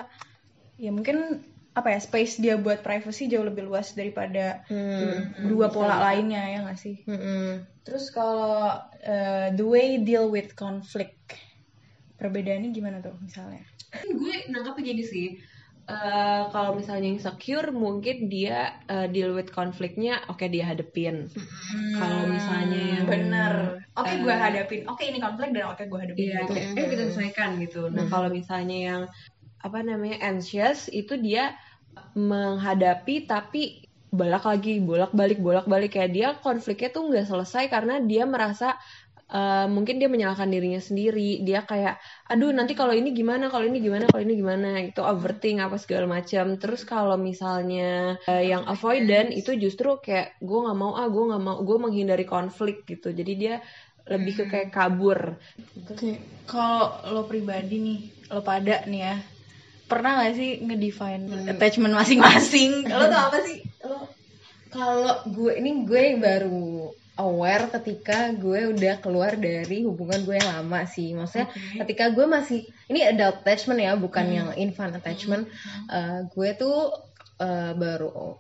ya 0.77 0.91
mungkin 0.91 1.17
apa 1.71 1.87
ya 1.95 1.99
space 2.03 2.43
dia 2.43 2.59
buat 2.59 2.83
privacy 2.83 3.31
jauh 3.31 3.47
lebih 3.47 3.63
luas 3.63 3.95
daripada 3.95 4.59
Hmm. 4.67 5.31
dua 5.47 5.71
pola 5.71 6.03
lainnya 6.03 6.43
ya 6.51 6.57
nggak 6.67 6.75
sih 6.75 6.99
Mm-mm. 7.07 7.63
terus 7.87 8.11
kalau 8.11 8.75
uh, 9.07 9.47
the 9.55 9.63
way 9.63 9.95
deal 10.03 10.27
with 10.27 10.51
conflict 10.59 11.15
perbedaannya 12.19 12.75
gimana 12.75 12.99
tuh 12.99 13.15
misalnya 13.23 13.63
gue 14.19 14.33
nangkapnya 14.51 14.83
gini 14.83 15.03
sih 15.07 15.27
eh, 15.89 16.41
kalau 16.53 16.77
misalnya 16.77 17.09
insecure 17.09 17.69
mungkin 17.73 18.29
dia 18.29 18.81
eh, 18.89 19.07
deal 19.09 19.33
with 19.33 19.49
konfliknya 19.49 20.21
oke 20.29 20.43
dia 20.49 20.67
hadepin. 20.69 21.29
Kalau 21.97 22.27
misalnya 22.29 22.81
yang 23.01 23.07
bener. 23.09 23.53
Oke 23.97 24.13
eh, 24.13 24.17
gue 24.21 24.35
hadapin 24.35 24.81
oke 24.87 25.03
ini 25.03 25.19
konflik 25.19 25.51
dan 25.55 25.73
oke 25.73 25.83
gue 25.85 25.99
hadapin 25.99 26.21
Iya, 26.21 26.37
gitu. 26.47 26.53
eh 26.81 26.87
kita 26.87 27.03
selesaikan 27.11 27.49
gitu. 27.63 27.81
Nah, 27.91 28.05
kalau 28.07 28.29
misalnya 28.31 28.77
yang 28.77 29.01
apa 29.61 29.79
namanya 29.85 30.17
anxious 30.25 30.89
itu 30.89 31.17
dia 31.21 31.53
menghadapi 32.17 33.29
tapi 33.29 33.85
bolak 34.11 34.43
lagi, 34.43 34.83
bolak 34.83 35.11
balik, 35.15 35.39
bolak 35.39 35.65
balik 35.71 35.95
kayak 35.95 36.11
dia 36.11 36.27
konfliknya 36.43 36.91
tuh 36.91 37.07
nggak 37.07 37.27
selesai 37.31 37.71
karena 37.71 38.03
dia 38.03 38.27
merasa 38.27 38.75
eh, 39.35 39.65
mungkin 39.75 39.95
dia 39.99 40.09
menyalahkan 40.13 40.49
dirinya 40.53 40.81
sendiri. 40.83 41.41
Dia 41.47 41.59
kayak, 41.69 41.95
aduh 42.31 42.51
nanti 42.57 42.73
kalau 42.79 42.93
ini 42.95 43.09
gimana, 43.19 43.47
kalau 43.53 43.65
ini 43.69 43.77
gimana, 43.85 44.05
kalau 44.11 44.21
ini 44.25 44.35
gimana, 44.41 44.67
itu 44.83 45.01
overthink 45.01 45.57
apa 45.65 45.77
segala 45.83 46.05
macam. 46.15 46.45
Terus 46.61 46.81
kalau 46.87 47.15
misalnya 47.19 48.19
eh, 48.29 48.43
yang 48.51 48.63
avoidant 48.67 49.29
itu 49.39 49.51
justru 49.63 49.87
kayak 50.05 50.37
gue 50.43 50.59
nggak 50.63 50.77
mau 50.81 50.91
ah, 50.99 51.07
gue 51.13 51.23
nggak 51.29 51.41
mau, 51.45 51.55
gue 51.67 51.77
menghindari 51.83 52.25
konflik 52.27 52.83
gitu. 52.89 53.07
Jadi 53.19 53.31
dia 53.41 53.55
lebih 54.09 54.33
ke 54.33 54.43
kayak 54.51 54.69
kabur 54.73 55.19
Oke, 55.91 56.17
kalau 56.49 56.99
lo 57.13 57.21
pribadi 57.29 57.75
nih, 57.79 57.99
lo 58.33 58.41
pada 58.43 58.83
nih 58.89 59.01
ya, 59.07 59.15
pernah 59.89 60.23
gak 60.23 60.33
sih 60.39 60.49
ngedefine 60.65 61.25
attachment 61.51 61.93
masing-masing? 61.95 62.71
lo 62.99 63.05
tuh 63.11 63.21
apa 63.27 63.37
sih? 63.45 63.57
Lo 63.85 63.97
Kalau 64.71 65.15
gue 65.27 65.51
ini 65.59 65.83
gue 65.83 66.03
baru 66.15 66.95
aware 67.19 67.67
ketika 67.79 68.31
gue 68.31 68.71
udah 68.71 69.03
keluar 69.03 69.35
dari 69.35 69.83
hubungan 69.83 70.23
gue 70.23 70.35
yang 70.39 70.63
lama 70.63 70.87
sih. 70.87 71.11
Maksudnya 71.11 71.51
ketika 71.83 72.11
gue 72.15 72.25
masih 72.25 72.59
ini 72.87 73.03
adult 73.03 73.43
attachment 73.43 73.79
ya, 73.83 73.93
bukan 73.99 74.25
yang 74.31 74.49
infant 74.55 74.95
attachment. 74.95 75.47
Eh, 75.91 76.19
gue 76.31 76.49
tuh 76.55 76.91
eh, 77.41 77.71
baru 77.75 78.39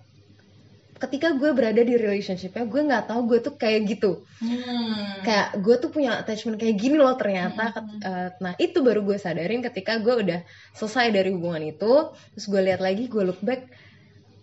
ketika 1.01 1.33
gue 1.33 1.49
berada 1.57 1.81
di 1.81 1.97
relationshipnya 1.97 2.61
gue 2.69 2.81
nggak 2.85 3.09
tahu 3.09 3.25
gue 3.25 3.39
tuh 3.41 3.57
kayak 3.57 3.89
gitu. 3.89 4.21
Hmm. 4.37 5.21
kayak 5.25 5.57
gue 5.61 5.75
tuh 5.81 5.89
punya 5.89 6.17
attachment 6.21 6.61
kayak 6.61 6.77
gini 6.77 6.97
loh 7.01 7.17
ternyata. 7.17 7.73
Ket- 7.73 8.01
eh, 8.05 8.29
nah 8.37 8.53
itu 8.61 8.85
baru 8.85 9.01
gue 9.01 9.17
sadarin 9.17 9.65
ketika 9.65 9.97
gue 9.97 10.13
udah 10.21 10.39
selesai 10.77 11.09
dari 11.09 11.33
hubungan 11.33 11.65
itu. 11.65 12.13
Terus 12.37 12.45
gue 12.45 12.61
lihat 12.61 12.81
lagi 12.81 13.09
gue 13.09 13.23
look 13.25 13.41
back 13.41 13.65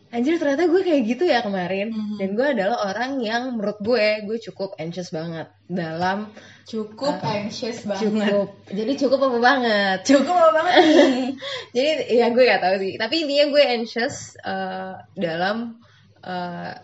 anjir 0.08 0.40
ternyata 0.40 0.64
gue 0.66 0.80
kayak 0.80 1.02
gitu 1.04 1.24
ya 1.28 1.44
kemarin. 1.44 1.92
Dan 2.16 2.32
gue 2.32 2.46
adalah 2.56 2.88
orang 2.88 3.20
yang 3.20 3.56
menurut 3.56 3.78
gue 3.80 4.24
gue 4.24 4.38
cukup 4.50 4.74
anxious 4.80 5.12
banget 5.12 5.52
dalam 5.68 6.32
cukup 6.64 7.20
anxious 7.20 7.84
banget. 7.84 8.08
cukup. 8.08 8.48
Jadi 8.72 8.92
cukup 8.96 9.18
apa 9.28 9.38
banget? 9.38 9.98
Cukup 10.08 10.34
apa 10.34 10.50
banget 10.64 10.74
jadi 11.76 11.90
ya 12.08 12.26
gue 12.32 12.42
gak 12.44 12.62
tahu 12.64 12.76
sih. 12.80 12.92
Tapi 12.96 13.14
intinya 13.24 13.46
gue 13.52 13.62
anxious 13.62 14.16
eh, 14.40 14.92
dalam 15.16 15.80
eh 16.24 16.74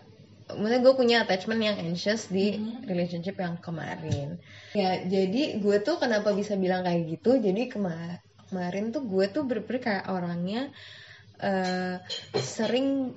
maksudnya 0.45 0.81
gue 0.85 0.93
punya 0.93 1.17
attachment 1.25 1.57
yang 1.57 1.77
anxious 1.81 2.29
di 2.29 2.53
relationship 2.85 3.33
yang 3.41 3.57
kemarin. 3.57 4.37
Ya 4.77 5.01
jadi 5.01 5.57
gue 5.57 5.77
tuh 5.81 5.97
kenapa 5.97 6.29
bisa 6.37 6.53
bilang 6.53 6.85
kayak 6.85 7.17
gitu? 7.17 7.41
Jadi 7.41 7.73
kema- 7.73 8.21
kemarin 8.53 8.93
tuh 8.93 9.09
gue 9.09 9.25
tuh 9.33 9.41
bener-bener 9.49 9.81
kayak 9.81 10.05
orangnya 10.05 10.69
eh, 11.39 11.95
sering 12.37 13.11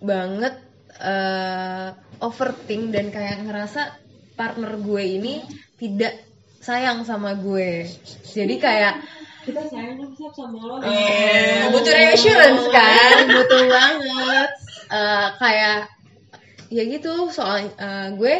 banget 0.00 0.54
eh, 1.00 1.88
overthink 2.20 2.92
dan 2.92 3.10
kayak 3.10 3.44
ngerasa 3.44 3.96
partner 4.34 4.78
gue 4.78 5.02
ini 5.02 5.34
tidak 5.78 6.24
sayang 6.64 7.04
sama 7.04 7.36
gue. 7.36 7.84
Jadi 8.24 8.54
kayak 8.56 9.04
kita 9.44 9.60
sayang 9.68 10.00
kan 10.00 10.32
sama 10.32 10.58
lo. 10.64 10.74
Eh, 10.80 11.68
butuh 11.68 11.92
reassurance 11.92 12.64
kan? 12.72 13.28
Butuh 13.28 13.62
banget. 13.68 14.50
Eh, 14.88 15.28
kayak 15.36 15.78
ya 16.72 16.82
gitu 16.88 17.28
soal 17.28 17.68
eh, 17.68 18.08
gue. 18.16 18.36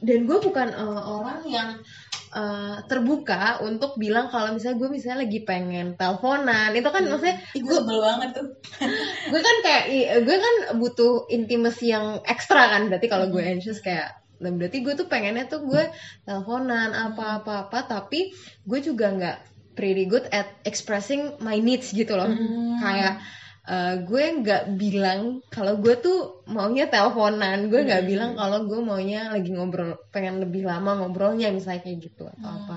Dan 0.00 0.24
gue 0.24 0.38
bukan 0.38 0.68
eh, 0.70 1.02
orang 1.04 1.42
yang 1.50 1.70
eh, 2.30 2.76
terbuka 2.86 3.60
untuk 3.66 3.98
bilang 3.98 4.30
kalau 4.30 4.54
misalnya 4.54 4.78
gue 4.78 4.88
misalnya 4.90 5.26
lagi 5.26 5.40
pengen 5.42 5.98
teleponan. 5.98 6.70
Itu 6.74 6.88
kan 6.90 7.02
maksudnya 7.06 7.36
Ih, 7.54 7.62
gue 7.62 7.74
sebel 7.74 7.98
banget 7.98 8.30
tuh. 8.38 8.46
gue 9.32 9.40
kan 9.40 9.56
kayak 9.66 9.84
gue 10.22 10.36
kan 10.36 10.54
butuh 10.78 11.26
intimacy 11.30 11.90
yang 11.90 12.22
ekstra 12.24 12.70
kan 12.70 12.90
berarti 12.90 13.06
kalau 13.10 13.28
gue 13.28 13.42
anxious 13.42 13.82
kayak 13.82 14.20
dan 14.40 14.56
berarti 14.56 14.80
gue 14.80 14.96
tuh 14.96 15.04
pengennya 15.04 15.44
tuh 15.52 15.68
gue 15.68 15.84
teleponan 16.24 16.96
apa 16.96 17.44
apa 17.44 17.68
apa 17.68 17.78
tapi 17.84 18.32
gue 18.64 18.80
juga 18.80 19.12
nggak 19.12 19.38
pretty 19.76 20.08
good 20.08 20.24
at 20.32 20.48
expressing 20.64 21.36
my 21.40 21.56
needs 21.60 21.92
gitu 21.92 22.16
loh. 22.16 22.28
Kayak 22.80 23.20
eh, 23.70 23.94
gue 24.02 24.24
nggak 24.42 24.74
bilang 24.74 25.38
kalau 25.46 25.78
gue 25.78 25.94
tuh 26.02 26.42
maunya 26.50 26.90
teleponan. 26.90 27.70
Gue 27.70 27.86
nggak 27.86 28.04
bilang 28.10 28.34
kalau 28.34 28.66
gue 28.66 28.80
maunya 28.82 29.30
lagi 29.30 29.54
ngobrol 29.54 29.94
pengen 30.10 30.42
lebih 30.42 30.66
lama 30.66 30.98
ngobrolnya 30.98 31.54
misalnya 31.54 31.86
kayak 31.86 31.98
gitu 32.02 32.26
atau 32.26 32.50
apa. 32.50 32.76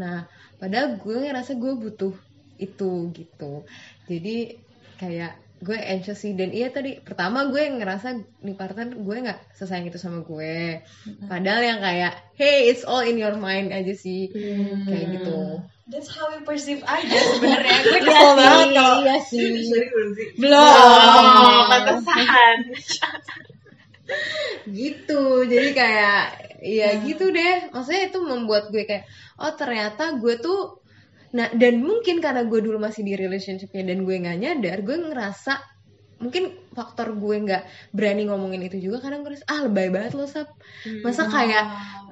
Nah 0.00 0.24
padahal 0.56 0.96
gue 0.96 1.16
ngerasa 1.28 1.60
gue 1.60 1.72
butuh 1.76 2.14
itu 2.56 3.12
gitu. 3.12 3.68
Jadi 4.08 4.56
kayak 4.96 5.43
gue 5.62 5.78
anxious 5.78 6.18
sih. 6.18 6.34
Dan 6.34 6.50
iya 6.50 6.72
tadi 6.72 6.98
pertama 6.98 7.46
gue 7.46 7.62
ngerasa 7.62 8.18
nih 8.42 8.56
partner 8.56 8.90
gue 8.94 9.16
nggak 9.28 9.54
sesayang 9.54 9.86
itu 9.86 9.98
sama 10.00 10.24
gue. 10.24 10.82
Padahal 11.30 11.62
yang 11.62 11.80
kayak 11.84 12.14
hey 12.34 12.72
it's 12.72 12.82
all 12.82 13.04
in 13.04 13.20
your 13.20 13.36
mind 13.38 13.70
aja 13.70 13.94
sih. 13.94 14.32
Kayak 14.88 15.06
gitu. 15.20 15.62
That's 15.84 16.08
how 16.08 16.32
we 16.32 16.40
perceive 16.48 16.80
aja 16.80 17.18
sebenarnya. 17.36 17.76
Gue 17.84 18.00
kesel 18.00 18.32
banget 18.40 18.68
kalau 18.72 19.04
iya 19.04 19.16
sih. 19.20 19.52
Belum. 20.40 21.64
pantesan. 21.68 22.56
Gitu. 24.80 25.22
Jadi 25.44 25.68
kayak 25.76 26.20
ya 26.64 26.88
gitu 27.04 27.28
deh. 27.28 27.68
Maksudnya 27.68 28.08
itu 28.08 28.18
membuat 28.24 28.72
gue 28.72 28.88
kayak 28.88 29.04
oh 29.36 29.52
ternyata 29.52 30.16
gue 30.16 30.40
tuh 30.40 30.83
nah 31.34 31.50
dan 31.50 31.82
mungkin 31.82 32.22
karena 32.22 32.46
gue 32.46 32.60
dulu 32.62 32.78
masih 32.78 33.02
di 33.02 33.18
relationshipnya 33.18 33.82
dan 33.90 34.06
gue 34.06 34.16
nggak 34.22 34.38
nyadar 34.38 34.78
gue 34.86 34.96
ngerasa 35.02 35.74
mungkin 36.22 36.54
faktor 36.72 37.12
gue 37.18 37.36
nggak 37.44 37.62
berani 37.90 38.24
ngomongin 38.30 38.64
itu 38.64 38.78
juga 38.90 39.04
karena 39.04 39.20
gue 39.20 39.28
ngerasa 39.34 39.46
ah 39.50 39.60
lebay 39.66 39.88
banget 39.90 40.12
lo 40.14 40.24
sap. 40.24 40.48
Masa 41.04 41.26
kayak 41.28 41.64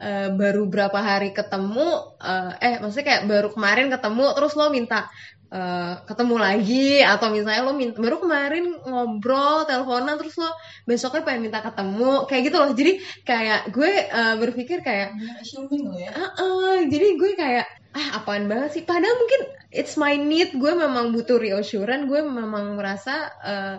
eh, 0.02 0.28
baru 0.34 0.66
berapa 0.66 0.98
hari 0.98 1.30
ketemu 1.32 2.18
eh, 2.20 2.52
eh 2.60 2.74
maksudnya 2.82 3.06
kayak 3.08 3.22
baru 3.30 3.48
kemarin 3.54 3.88
ketemu 3.88 4.26
terus 4.36 4.52
lo 4.58 4.68
minta 4.68 5.08
eh, 5.48 5.94
ketemu 6.04 6.34
lagi 6.36 7.00
atau 7.00 7.26
misalnya 7.30 7.62
lo 7.62 7.72
minta, 7.72 7.96
baru 8.02 8.16
kemarin 8.20 8.64
ngobrol 8.84 9.64
teleponan 9.64 10.18
terus 10.20 10.34
lo 10.36 10.50
besoknya 10.84 11.22
pengen 11.24 11.48
minta 11.48 11.60
ketemu 11.64 12.26
kayak 12.28 12.42
gitu 12.50 12.56
loh. 12.58 12.70
Jadi 12.74 12.92
kayak 13.24 13.60
gue 13.72 13.92
eh, 14.12 14.34
berpikir 14.36 14.78
kayak 14.82 15.14
Assuming 15.40 15.88
lo 15.88 15.96
ya. 15.96 16.10
"Ah, 16.12 16.82
jadi 16.84 17.06
gue 17.16 17.32
kayak 17.38 17.81
ah 17.92 18.20
apaan 18.20 18.49
banget 18.49 18.80
sih? 18.80 18.82
Padahal 18.88 19.16
mungkin 19.20 19.40
it's 19.68 20.00
my 20.00 20.16
need. 20.16 20.56
Gue 20.56 20.72
memang 20.72 21.12
butuh 21.12 21.37
reassurance. 21.37 22.08
Gue 22.08 22.25
memang 22.25 22.76
merasa 22.80 23.28
eh, 23.44 23.76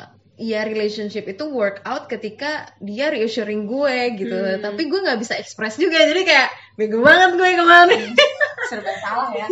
eh, 0.00 0.10
ya 0.40 0.64
relationship 0.64 1.28
itu 1.28 1.44
work 1.52 1.84
out 1.84 2.08
ketika 2.08 2.72
dia 2.80 3.12
reassuring 3.12 3.68
gue 3.68 4.16
gitu. 4.16 4.36
Tapi 4.60 4.82
gue 4.88 5.00
nggak 5.04 5.20
bisa 5.20 5.36
express 5.36 5.76
juga. 5.76 6.00
Jadi 6.00 6.22
kayak 6.24 6.48
bego 6.80 7.04
banget 7.04 7.36
gue 7.36 7.48
kemarin. 7.60 8.02
Serba 8.72 8.92
salah 9.04 9.28
ya. 9.36 9.46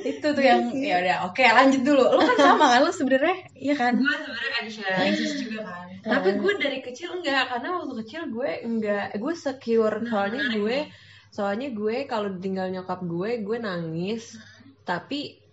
Itu 0.00 0.26
tuh 0.30 0.44
yang 0.46 0.70
ya 0.78 1.02
udah 1.02 1.16
oke 1.30 1.42
lanjut 1.42 1.82
dulu. 1.82 2.04
Lo 2.14 2.22
kan 2.22 2.38
sama 2.38 2.66
kan 2.78 2.80
lo 2.86 2.92
sebenarnya? 2.94 3.36
Iya 3.58 3.74
kan? 3.74 3.92
gue 3.98 4.14
sebenarnya 4.22 4.50
anxious 4.62 4.86
Anxious 4.86 5.34
juga 5.42 5.60
kan. 5.66 5.86
tapi 6.06 6.38
gue 6.38 6.52
dari 6.62 6.78
kecil 6.86 7.18
enggak 7.18 7.50
karena 7.50 7.82
waktu 7.82 7.94
kecil 8.06 8.30
gue 8.30 8.50
enggak 8.62 9.18
gue 9.18 9.34
secure. 9.34 10.06
Soalnya 10.06 10.54
gue 10.54 10.78
soalnya 11.30 11.68
gue 11.72 12.06
kalau 12.08 12.32
ditinggal 12.32 12.72
nyokap 12.72 13.00
gue 13.04 13.30
gue 13.42 13.58
nangis. 13.60 14.36
Tapi 14.86 15.46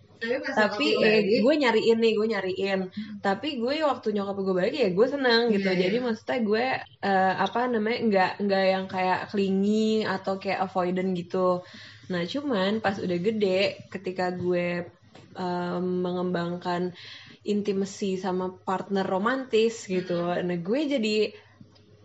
tapi 0.54 0.96
eh, 1.04 1.42
gue 1.44 1.54
nyariin 1.54 1.98
nih 2.00 2.12
gue 2.16 2.26
nyariin. 2.32 2.80
Tapi 3.20 3.60
gue 3.60 3.84
waktu 3.84 4.16
nyokap 4.16 4.36
gue 4.40 4.54
balik 4.54 4.74
ya 4.74 4.88
gue 4.88 5.06
seneng 5.06 5.52
gitu. 5.52 5.68
Jadi 5.68 5.96
maksudnya 6.00 6.38
gue 6.40 6.66
eh, 7.04 7.34
apa 7.36 7.60
namanya 7.68 7.98
nggak 8.08 8.32
nggak 8.46 8.64
yang 8.64 8.86
kayak 8.88 9.20
clingy 9.28 10.06
atau 10.06 10.40
kayak 10.40 10.64
avoidant 10.64 11.12
gitu. 11.12 11.60
Nah 12.08 12.22
cuman 12.24 12.80
pas 12.80 12.96
udah 12.96 13.18
gede 13.20 13.88
ketika 13.92 14.32
gue 14.32 14.88
eh, 15.36 15.78
mengembangkan 15.82 16.96
intimacy 17.44 18.16
sama 18.16 18.48
partner 18.64 19.04
romantis 19.04 19.84
gitu. 19.84 20.24
Nah 20.32 20.58
gue 20.58 20.80
jadi 20.88 21.16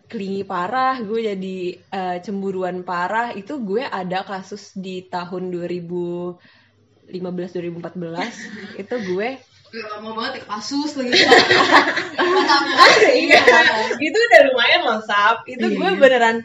clingy 0.10 0.42
parah, 0.42 0.98
gue 1.00 1.20
jadi 1.30 1.58
eh, 1.78 2.18
cemburuan 2.26 2.82
parah. 2.82 3.32
Itu 3.38 3.62
gue 3.62 3.86
ada 3.86 4.26
kasus 4.26 4.74
di 4.74 5.06
tahun 5.06 5.54
2015 5.54 6.42
2014 7.14 7.94
itu 8.82 8.96
gue 9.14 9.30
lama 9.70 10.18
banget 10.18 10.42
ya 10.42 10.44
kasus 10.50 10.98
lagi 10.98 11.14
iya. 13.22 13.38
Itu 14.02 14.18
udah 14.18 14.42
lumayan 14.50 14.82
loh 14.82 15.02
sap. 15.06 15.46
Itu 15.46 15.70
gue 15.78 15.90
beneran 15.94 16.42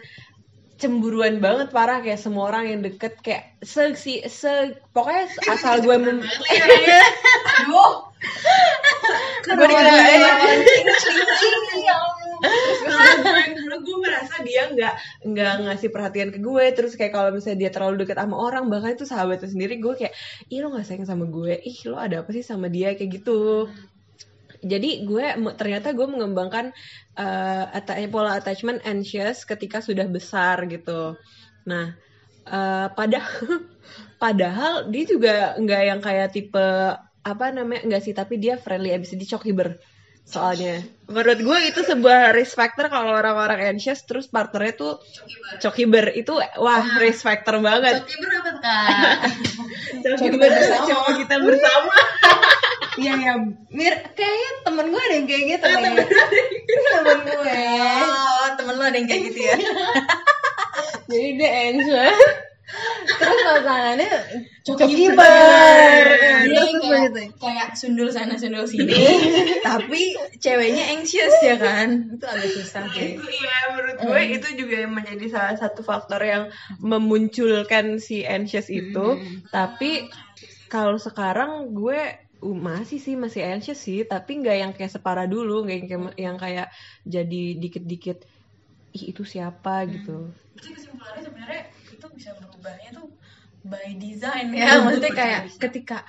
cemburuan 0.77 1.41
banget 1.41 1.73
parah 1.73 2.05
kayak 2.05 2.21
semua 2.21 2.53
orang 2.53 2.69
yang 2.69 2.81
deket 2.85 3.17
kayak 3.25 3.57
se 3.65 3.97
si 3.97 4.21
se 4.29 4.77
pokoknya 4.93 5.31
asal 5.49 5.81
gue 5.81 5.97
mem 5.97 6.21
Aduh. 7.65 8.13
Gue 9.45 9.67
dikira 9.73 9.93
Karena 12.43 13.77
gue 13.81 13.97
merasa 14.01 14.35
dia 14.43 14.63
nggak 14.71 14.95
nggak 15.31 15.53
ngasih 15.69 15.89
perhatian 15.95 16.31
ke 16.35 16.39
gue. 16.43 16.65
Terus 16.77 16.93
kayak 16.99 17.13
kalau 17.15 17.31
misalnya 17.35 17.69
dia 17.69 17.71
terlalu 17.75 18.05
deket 18.05 18.17
sama 18.21 18.37
orang 18.37 18.69
bahkan 18.73 18.97
itu 18.97 19.07
sahabatnya 19.07 19.49
sendiri 19.51 19.79
gue 19.79 19.95
kayak 19.95 20.15
ih 20.51 20.59
lo 20.63 20.75
nggak 20.75 20.87
sayang 20.87 21.09
sama 21.09 21.25
gue? 21.29 21.55
Ih 21.63 21.79
lo 21.91 21.97
ada 21.99 22.23
apa 22.25 22.31
sih 22.35 22.45
sama 22.45 22.67
dia? 22.69 22.93
Kayak 22.99 23.23
gitu. 23.23 23.69
Jadi 24.65 25.05
gue 25.05 25.25
ternyata 25.61 25.93
gue 25.93 26.07
mengembangkan 26.09 26.73
atta- 27.71 28.01
pola 28.09 28.41
attachment 28.41 28.81
anxious 28.89 29.45
ketika 29.45 29.85
sudah 29.85 30.09
besar 30.09 30.65
gitu. 30.67 31.15
Nah 31.69 31.95
eh, 32.49 32.89
padahal 32.93 33.41
padahal 34.23 34.73
dia 34.89 35.05
juga 35.05 35.35
nggak 35.61 35.83
yang 35.85 36.01
kayak 36.01 36.29
tipe 36.33 36.69
apa 37.25 37.47
namanya 37.57 37.89
nggak 37.89 38.03
sih 38.05 38.13
tapi 38.13 38.37
dia 38.37 38.61
friendly 38.61 38.93
abis 38.93 39.17
itu 39.17 39.37
cokiber 39.37 39.81
soalnya. 40.25 40.83
Menurut 41.05 41.39
gue 41.45 41.59
itu 41.69 41.81
sebuah 41.85 42.33
risk 42.33 42.57
factor 42.57 42.89
kalau 42.89 43.13
orang-orang 43.13 43.77
anxious 43.77 44.03
terus 44.09 44.25
partnernya 44.27 44.75
tuh 44.75 44.93
cokiber 45.61 46.17
itu 46.17 46.33
wah 46.59 46.85
risk 46.99 47.29
factor 47.29 47.61
banget. 47.61 48.03
Coki 48.03 48.17
berapa 48.19 48.49
tuh 48.49 48.63
kak? 48.65 48.89
cokiber 50.19 50.51
cowok 50.89 51.13
kita 51.25 51.37
bersama. 51.45 51.97
Iya 52.95 53.11
ya, 53.19 53.35
Mir, 53.75 53.95
kayaknya 54.15 54.51
temen 54.63 54.87
gue 54.95 55.03
ada 55.03 55.15
yang 55.19 55.27
kayak 55.27 55.45
gitu 55.51 55.67
nih. 55.67 55.95
temen 56.95 57.19
gue. 57.27 57.59
oh 58.07 58.47
temen 58.55 58.75
lo 58.79 58.85
ada 58.87 58.95
yang 58.95 59.09
kayak 59.11 59.23
gitu 59.35 59.41
ya? 59.51 59.57
Jadi 61.11 61.29
dia 61.35 61.51
anxious. 61.75 62.19
Terus 63.19 63.39
pasangannya 63.51 64.11
Cokiber. 64.65 66.07
Dia 66.47 66.63
kayak, 66.65 66.94
kayak 67.65 67.81
sundul 67.81 68.13
sana 68.13 68.37
sundul 68.37 68.69
sini, 68.69 68.93
tapi 69.65 70.13
ceweknya 70.37 70.93
anxious 70.93 71.33
ya 71.41 71.57
kan? 71.57 72.13
Itu 72.13 72.27
agak 72.29 72.51
susah 72.53 72.85
sih. 72.93 73.17
itu 73.17 73.25
iya 73.25 73.57
menurut 73.73 73.97
gue 74.05 74.21
itu 74.37 74.49
juga 74.61 74.77
yang 74.85 74.93
menjadi 74.93 75.27
salah 75.33 75.57
satu 75.57 75.81
faktor 75.81 76.21
yang 76.21 76.53
memunculkan 76.85 77.97
si 77.97 78.29
anxious 78.29 78.69
itu. 78.69 79.17
Tapi 79.49 80.13
kalau 80.69 81.01
sekarang 81.01 81.73
gue 81.73 82.01
uh, 82.45 82.57
masih 82.57 83.01
sih 83.01 83.17
masih 83.17 83.49
anxious 83.49 83.81
sih. 83.81 84.05
Tapi 84.05 84.45
nggak 84.45 84.57
yang 84.61 84.73
kayak 84.77 84.93
separah 84.93 85.25
dulu 85.25 85.65
nggak 85.65 85.77
yang 85.81 85.89
kayak 85.89 86.15
yang 86.21 86.37
kayak 86.37 86.69
jadi 87.09 87.45
dikit-dikit 87.57 88.29
ih 88.93 89.05
itu 89.17 89.25
siapa? 89.25 89.89
Gitu. 89.89 90.29
Berarti 90.53 90.71
kesimpulannya 90.77 91.23
sebenarnya 91.25 91.63
itu 91.89 92.07
bisa 92.13 92.31
berubahnya 92.37 92.91
tuh 92.93 93.09
by 93.65 93.97
design. 93.97 94.53
Ya. 94.53 94.85
Maksudnya 94.85 95.13
kayak 95.17 95.41
ketika 95.57 96.05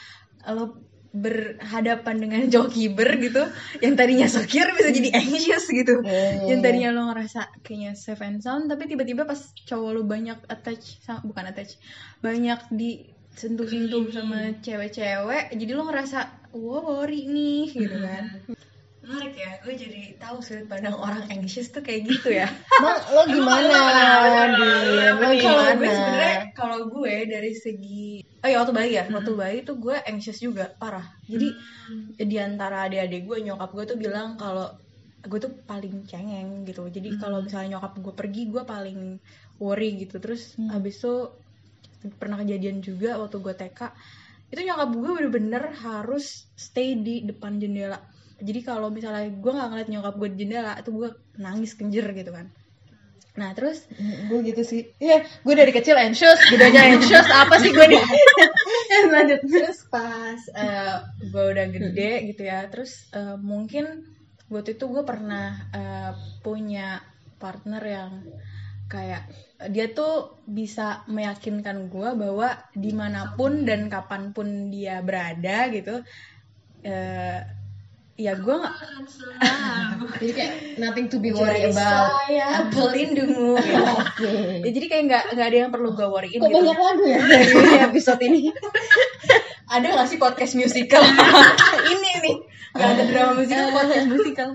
lo 0.52 0.78
berhadapan 1.16 2.16
dengan 2.20 2.42
jokiber 2.52 3.16
gitu 3.24 3.48
yang 3.80 3.96
tadinya 3.96 4.28
secure 4.28 4.76
bisa 4.76 4.92
jadi 4.92 5.16
anxious 5.16 5.66
gitu. 5.72 6.04
Yang 6.52 6.60
tadinya 6.60 6.90
lo 6.92 7.02
ngerasa 7.16 7.64
kayaknya 7.64 7.96
safe 7.96 8.20
and 8.28 8.44
sound 8.44 8.68
tapi 8.68 8.92
tiba-tiba 8.92 9.24
pas 9.24 9.40
cowok 9.64 9.90
lo 9.96 10.02
banyak 10.04 10.44
attach 10.52 11.00
sama, 11.00 11.24
bukan 11.24 11.56
attach 11.56 11.80
banyak 12.20 12.60
di 12.76 13.16
sentuh-sentuh 13.36 14.12
sama 14.16 14.60
cewek-cewek 14.64 15.56
jadi 15.56 15.72
lo 15.76 15.88
ngerasa 15.88 16.52
wow 16.56 17.04
worry 17.04 17.28
nih 17.28 17.68
gitu 17.72 17.98
kan 18.00 18.24
menarik 19.06 19.36
ya. 19.38 19.52
Gue 19.62 19.74
jadi 19.78 20.02
tahu 20.18 20.42
sudut 20.42 20.66
pandang 20.66 20.98
orang 20.98 21.24
anxious 21.30 21.70
tuh 21.70 21.86
kayak 21.86 22.10
gitu 22.10 22.34
ya. 22.34 22.50
Bang, 22.84 23.00
lo 23.14 23.22
gimana? 23.30 23.78
Din? 24.52 24.74
Lo 24.98 25.04
kalau 25.06 25.22
gue 25.22 25.38
gimana? 25.40 25.72
sebenarnya 25.78 26.36
kalau 26.58 26.80
gue 26.90 27.16
dari 27.30 27.54
segi 27.54 28.26
oh 28.26 28.50
ya 28.50 28.58
waktu 28.66 28.74
bayi 28.74 28.92
ya. 28.98 29.04
Waktu 29.06 29.32
bayi 29.38 29.58
tuh 29.62 29.78
gue 29.78 29.96
anxious 29.96 30.42
juga 30.42 30.74
parah. 30.74 31.06
Jadi 31.30 31.54
di 32.18 32.38
antara 32.42 32.90
adik-adik 32.90 33.22
gue 33.30 33.38
nyokap 33.46 33.70
gue 33.72 33.86
tuh 33.96 33.98
bilang 34.02 34.36
kalau 34.36 34.74
gue 35.26 35.40
tuh 35.40 35.54
paling 35.64 36.10
cengeng 36.10 36.66
gitu. 36.66 36.90
Jadi 36.90 37.22
kalau 37.22 37.46
misalnya 37.46 37.78
nyokap 37.78 38.02
gue 38.02 38.14
pergi 38.18 38.42
gue 38.50 38.64
paling 38.66 39.22
worry 39.62 40.02
gitu. 40.02 40.18
Terus 40.18 40.58
habis 40.74 40.98
itu 40.98 41.30
pernah 42.18 42.38
kejadian 42.42 42.82
juga 42.82 43.18
waktu 43.18 43.38
gue 43.42 43.54
TK 43.54 43.82
itu 44.54 44.62
nyokap 44.62 44.90
gue 44.94 45.12
bener-bener 45.18 45.74
harus 45.82 46.46
stay 46.54 46.94
di 46.94 47.26
depan 47.26 47.58
jendela 47.58 47.98
jadi 48.42 48.60
kalau 48.64 48.92
misalnya 48.92 49.32
gue 49.32 49.52
nggak 49.52 49.70
ngeliat 49.72 49.90
nyokap 49.92 50.16
gue 50.20 50.30
di 50.36 50.38
jendela 50.44 50.74
itu 50.76 50.90
gue 50.92 51.10
nangis 51.40 51.72
kenjer 51.76 52.06
gitu 52.12 52.32
kan. 52.36 52.52
Nah 53.36 53.52
terus 53.52 53.84
gue 54.00 54.40
gitu 54.48 54.64
sih. 54.64 54.92
Iya, 55.00 55.24
gue 55.24 55.54
dari 55.56 55.72
kecil 55.76 56.00
anxious 56.00 56.40
gedenya 56.48 56.96
anxious 56.96 57.28
apa 57.28 57.60
sih 57.60 57.72
gue 57.72 57.86
nih? 57.88 58.04
Lanjut. 59.16 59.40
Terus 59.44 59.80
pas 59.92 60.40
eh, 60.56 60.96
gue 61.32 61.44
udah 61.52 61.66
gede 61.72 62.12
gitu 62.32 62.44
ya 62.48 62.68
terus 62.72 63.12
eh, 63.12 63.36
mungkin 63.40 64.08
waktu 64.48 64.80
itu 64.80 64.86
gue 64.88 65.04
pernah 65.04 65.68
eh, 65.76 66.12
punya 66.44 67.04
partner 67.40 67.84
yang 67.84 68.12
kayak 68.86 69.26
dia 69.74 69.90
tuh 69.92 70.40
bisa 70.46 71.04
meyakinkan 71.10 71.90
gue 71.90 72.10
bahwa 72.14 72.54
di 72.78 72.94
mana 72.94 73.34
pun 73.34 73.66
dan 73.66 73.90
kapan 73.90 74.30
pun 74.30 74.70
dia 74.70 75.02
berada 75.02 75.74
gitu 75.74 76.06
eh, 76.86 77.42
ya 78.16 78.32
gue 78.40 78.56
nggak 78.56 78.76
jadi 80.16 80.32
kayak 80.32 80.54
nothing 80.80 81.12
to 81.12 81.20
be 81.20 81.36
worried 81.36 81.68
about. 81.68 82.16
saya 82.24 82.72
pelindungmu 82.72 83.60
gitu. 83.60 84.30
ya 84.64 84.70
jadi 84.72 84.86
kayak 84.88 85.04
nggak 85.12 85.24
nggak 85.36 85.48
ada 85.52 85.58
yang 85.68 85.72
perlu 85.76 85.92
gue 85.92 86.08
worryin 86.08 86.40
kok 86.40 86.48
gitu. 86.48 86.56
banyak 86.56 86.78
lagu 86.80 87.04
ya? 87.04 87.20
Dari 87.20 87.76
episode 87.92 88.22
ini. 88.24 88.56
Ada 89.66 89.98
gak 89.98 90.08
sih 90.14 90.22
podcast 90.22 90.54
musical? 90.54 91.02
Ini 91.92 92.12
nih. 92.22 92.38
Gak 92.78 92.90
ada 92.96 93.04
drama 93.10 93.32
musical 93.34 93.74
podcast 93.74 94.08
musical. 94.14 94.50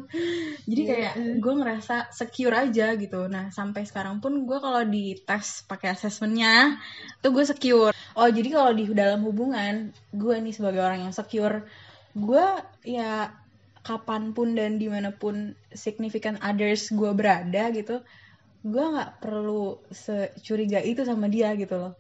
Jadi 0.70 0.83
kayak 0.87 1.14
gue 1.42 1.55
ngerasa 1.59 2.14
secure 2.14 2.55
aja 2.55 2.94
gitu. 2.94 3.27
Nah 3.27 3.51
sampai 3.51 3.85
sekarang 3.90 4.23
pun 4.23 4.46
gue 4.46 4.59
kalau 4.62 4.87
di 4.87 5.18
tes 5.18 5.66
pakai 5.66 5.99
asesmennya 5.99 6.79
tuh 7.18 7.35
gue 7.35 7.42
secure. 7.42 7.90
Oh 8.14 8.29
jadi 8.31 8.49
kalau 8.55 8.70
di 8.70 8.87
dalam 8.94 9.27
hubungan 9.27 9.90
gue 10.14 10.37
nih 10.38 10.55
sebagai 10.55 10.79
orang 10.79 11.11
yang 11.11 11.14
secure 11.14 11.66
gue 12.14 12.46
ya 12.87 13.35
kapan 13.81 14.37
pun 14.37 14.53
dan 14.53 14.77
di 14.77 14.87
mana 14.93 15.12
pun 15.14 15.57
significant 15.73 16.37
others 16.45 16.93
gue 16.93 17.11
berada 17.16 17.73
gitu 17.73 18.05
gue 18.61 18.85
nggak 18.85 19.25
perlu 19.25 19.81
securiga 19.88 20.85
itu 20.85 21.01
sama 21.09 21.33
dia 21.33 21.57
gitu 21.57 21.81
loh. 21.81 21.93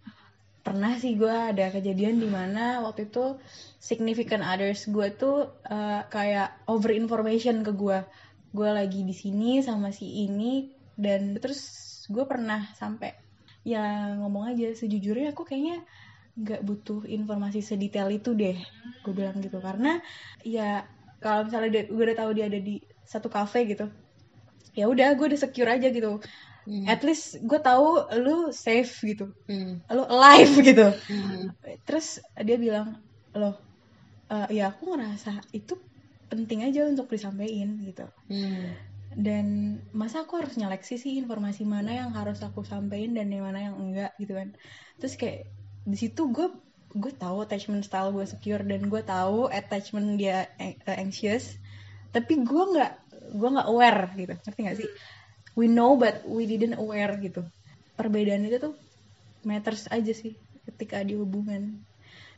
Pernah 0.60 1.00
sih 1.00 1.16
gue 1.16 1.32
ada 1.32 1.72
kejadian 1.72 2.20
di 2.20 2.28
mana 2.28 2.84
waktu 2.84 3.08
itu 3.08 3.40
significant 3.80 4.44
others 4.44 4.84
gue 4.84 5.08
tuh 5.16 5.48
eh, 5.64 6.04
kayak 6.12 6.68
over 6.68 6.92
information 6.92 7.64
ke 7.64 7.72
gue 7.72 8.04
gue 8.50 8.70
lagi 8.70 9.06
di 9.06 9.14
sini 9.16 9.64
sama 9.64 9.88
si 9.88 10.28
ini 10.28 10.68
dan 11.00 11.38
terus 11.40 11.64
gue 12.12 12.24
pernah 12.28 12.60
sampai 12.76 13.16
ya 13.64 14.16
ngomong 14.20 14.52
aja 14.52 14.76
sejujurnya 14.76 15.32
aku 15.32 15.48
kayaknya 15.48 15.80
nggak 16.36 16.60
butuh 16.64 17.04
informasi 17.08 17.64
sedetail 17.64 18.12
itu 18.12 18.36
deh 18.36 18.60
gue 19.00 19.12
bilang 19.16 19.40
gitu. 19.40 19.64
Karena 19.64 19.96
ya 20.44 20.84
kalau 21.22 21.40
misalnya 21.46 21.70
dia- 21.74 21.88
gue 21.88 22.04
udah 22.08 22.18
tahu 22.22 22.30
dia 22.36 22.46
ada 22.50 22.60
di 22.68 22.74
satu 23.12 23.28
cafe 23.36 23.58
gitu 23.72 23.86
ya 24.78 24.86
udah 24.92 25.08
gue 25.18 25.26
udah 25.30 25.40
secure 25.40 25.70
aja 25.70 25.88
gitu 25.90 26.20
at 26.86 27.00
least 27.06 27.40
gue 27.42 27.60
tahu 27.60 27.86
lu 28.24 28.36
safe 28.54 28.92
gitu 29.02 29.26
Hmm. 29.50 29.82
lu 29.90 30.02
alive 30.06 30.52
gitu 30.68 30.86
Hmm. 31.10 31.50
terus 31.86 32.22
dia 32.46 32.56
bilang 32.56 32.88
loh 33.34 33.56
eh, 34.30 34.48
ya 34.62 34.70
aku 34.72 34.94
ngerasa 34.94 35.32
itu 35.56 35.74
penting 36.30 36.60
aja 36.68 36.86
untuk 36.86 37.10
disampaikan 37.10 37.70
gitu 37.82 38.06
Hmm. 38.30 38.70
dan 39.10 39.46
masa 39.90 40.22
aku 40.22 40.38
harus 40.38 40.54
nyeleksi 40.54 40.94
sih 41.02 41.12
informasi 41.18 41.66
mana 41.66 41.90
yang 42.06 42.10
harus 42.14 42.38
aku 42.46 42.62
sampaikan 42.62 43.18
dan 43.18 43.26
yang 43.34 43.42
mana 43.48 43.60
yang 43.66 43.76
enggak 43.76 44.14
gitu 44.22 44.38
kan 44.38 44.54
terus 45.02 45.18
kayak 45.18 45.50
di 45.82 45.96
situ 45.98 46.22
gue 46.30 46.46
gue 46.90 47.12
tahu 47.14 47.46
attachment 47.46 47.86
style 47.86 48.10
gue 48.10 48.26
secure 48.26 48.62
dan 48.66 48.90
gue 48.90 49.02
tahu 49.02 49.46
attachment 49.46 50.18
dia 50.18 50.50
eh, 50.58 50.74
anxious. 50.86 51.54
Tapi 52.10 52.42
gue 52.42 52.64
nggak 52.74 52.92
gue 53.38 53.48
nggak 53.48 53.68
aware 53.70 54.02
gitu. 54.18 54.34
Ngerti 54.34 54.60
nggak 54.66 54.78
sih? 54.78 54.90
We 55.54 55.70
know 55.70 55.94
but 55.94 56.26
we 56.26 56.46
didn't 56.50 56.78
aware 56.78 57.14
gitu. 57.22 57.46
Perbedaan 57.94 58.46
itu 58.46 58.58
tuh 58.58 58.74
matters 59.46 59.86
aja 59.88 60.10
sih 60.10 60.34
ketika 60.66 61.02
di 61.06 61.14
hubungan. 61.14 61.82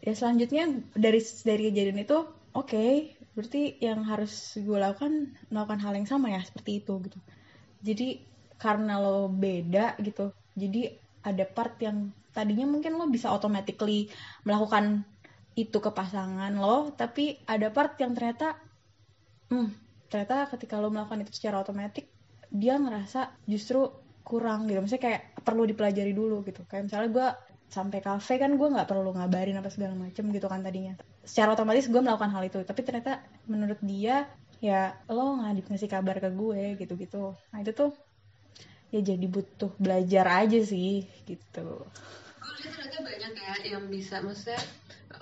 Ya 0.05 0.13
selanjutnya 0.13 0.69
dari 0.93 1.21
dari 1.47 1.63
kejadian 1.71 2.03
itu 2.03 2.19
oke 2.53 2.85
berarti 3.33 3.81
yang 3.81 4.05
harus 4.05 4.61
gue 4.61 4.77
lakukan 4.77 5.33
melakukan 5.49 5.81
hal 5.81 5.93
yang 5.97 6.09
sama 6.09 6.33
ya 6.35 6.41
seperti 6.45 6.85
itu 6.85 7.01
gitu. 7.09 7.19
Jadi 7.83 8.09
karena 8.61 9.03
lo 9.03 9.27
beda 9.27 9.99
gitu 9.99 10.31
jadi 10.53 11.01
ada 11.23 11.45
part 11.47 11.79
yang 11.83 12.11
tadinya 12.33 12.67
mungkin 12.67 12.97
lo 12.99 13.07
bisa 13.11 13.31
automatically 13.31 14.09
melakukan 14.47 15.07
itu 15.55 15.79
ke 15.79 15.91
pasangan 15.93 16.53
lo 16.57 16.91
tapi 16.97 17.39
ada 17.45 17.69
part 17.69 17.97
yang 18.01 18.17
ternyata 18.17 18.57
hmm 19.53 19.71
ternyata 20.13 20.45
ketika 20.53 20.77
lo 20.77 20.93
melakukan 20.93 21.25
itu 21.25 21.33
secara 21.33 21.65
otomatis 21.65 22.05
dia 22.53 22.77
ngerasa 22.77 23.33
justru 23.49 23.89
kurang 24.23 24.69
gitu. 24.69 24.85
Maksudnya 24.85 25.05
kayak 25.09 25.23
perlu 25.41 25.65
dipelajari 25.65 26.13
dulu 26.13 26.45
gitu. 26.45 26.61
Kayak 26.69 26.93
misalnya 26.93 27.09
gue 27.09 27.29
sampai 27.73 28.05
kafe 28.05 28.37
kan 28.37 28.61
gue 28.61 28.69
nggak 28.69 28.85
perlu 28.85 29.17
ngabarin 29.17 29.57
apa 29.57 29.73
segala 29.73 29.97
macem 29.97 30.29
gitu 30.29 30.47
kan 30.53 30.61
tadinya. 30.61 31.01
Secara 31.25 31.57
otomatis 31.57 31.89
gue 31.89 31.97
melakukan 31.97 32.29
hal 32.29 32.45
itu 32.45 32.61
tapi 32.61 32.85
ternyata 32.85 33.25
menurut 33.49 33.81
dia 33.81 34.29
ya 34.63 34.95
lo 35.11 35.43
nggak 35.43 35.75
ngasih 35.75 35.91
kabar 35.91 36.23
ke 36.23 36.31
gue 36.31 36.79
gitu 36.79 36.95
gitu 36.95 37.35
nah 37.51 37.59
itu 37.59 37.75
tuh 37.75 37.91
ya 38.93 39.01
jadi 39.01 39.27
butuh 39.35 39.73
belajar 39.81 40.27
aja 40.45 40.61
sih 40.61 41.09
gitu. 41.25 41.67
Ternyata 42.61 42.99
banyak 43.03 43.33
ya 43.35 43.55
yang 43.73 43.85
bisa 43.89 44.21
maksudnya 44.21 44.61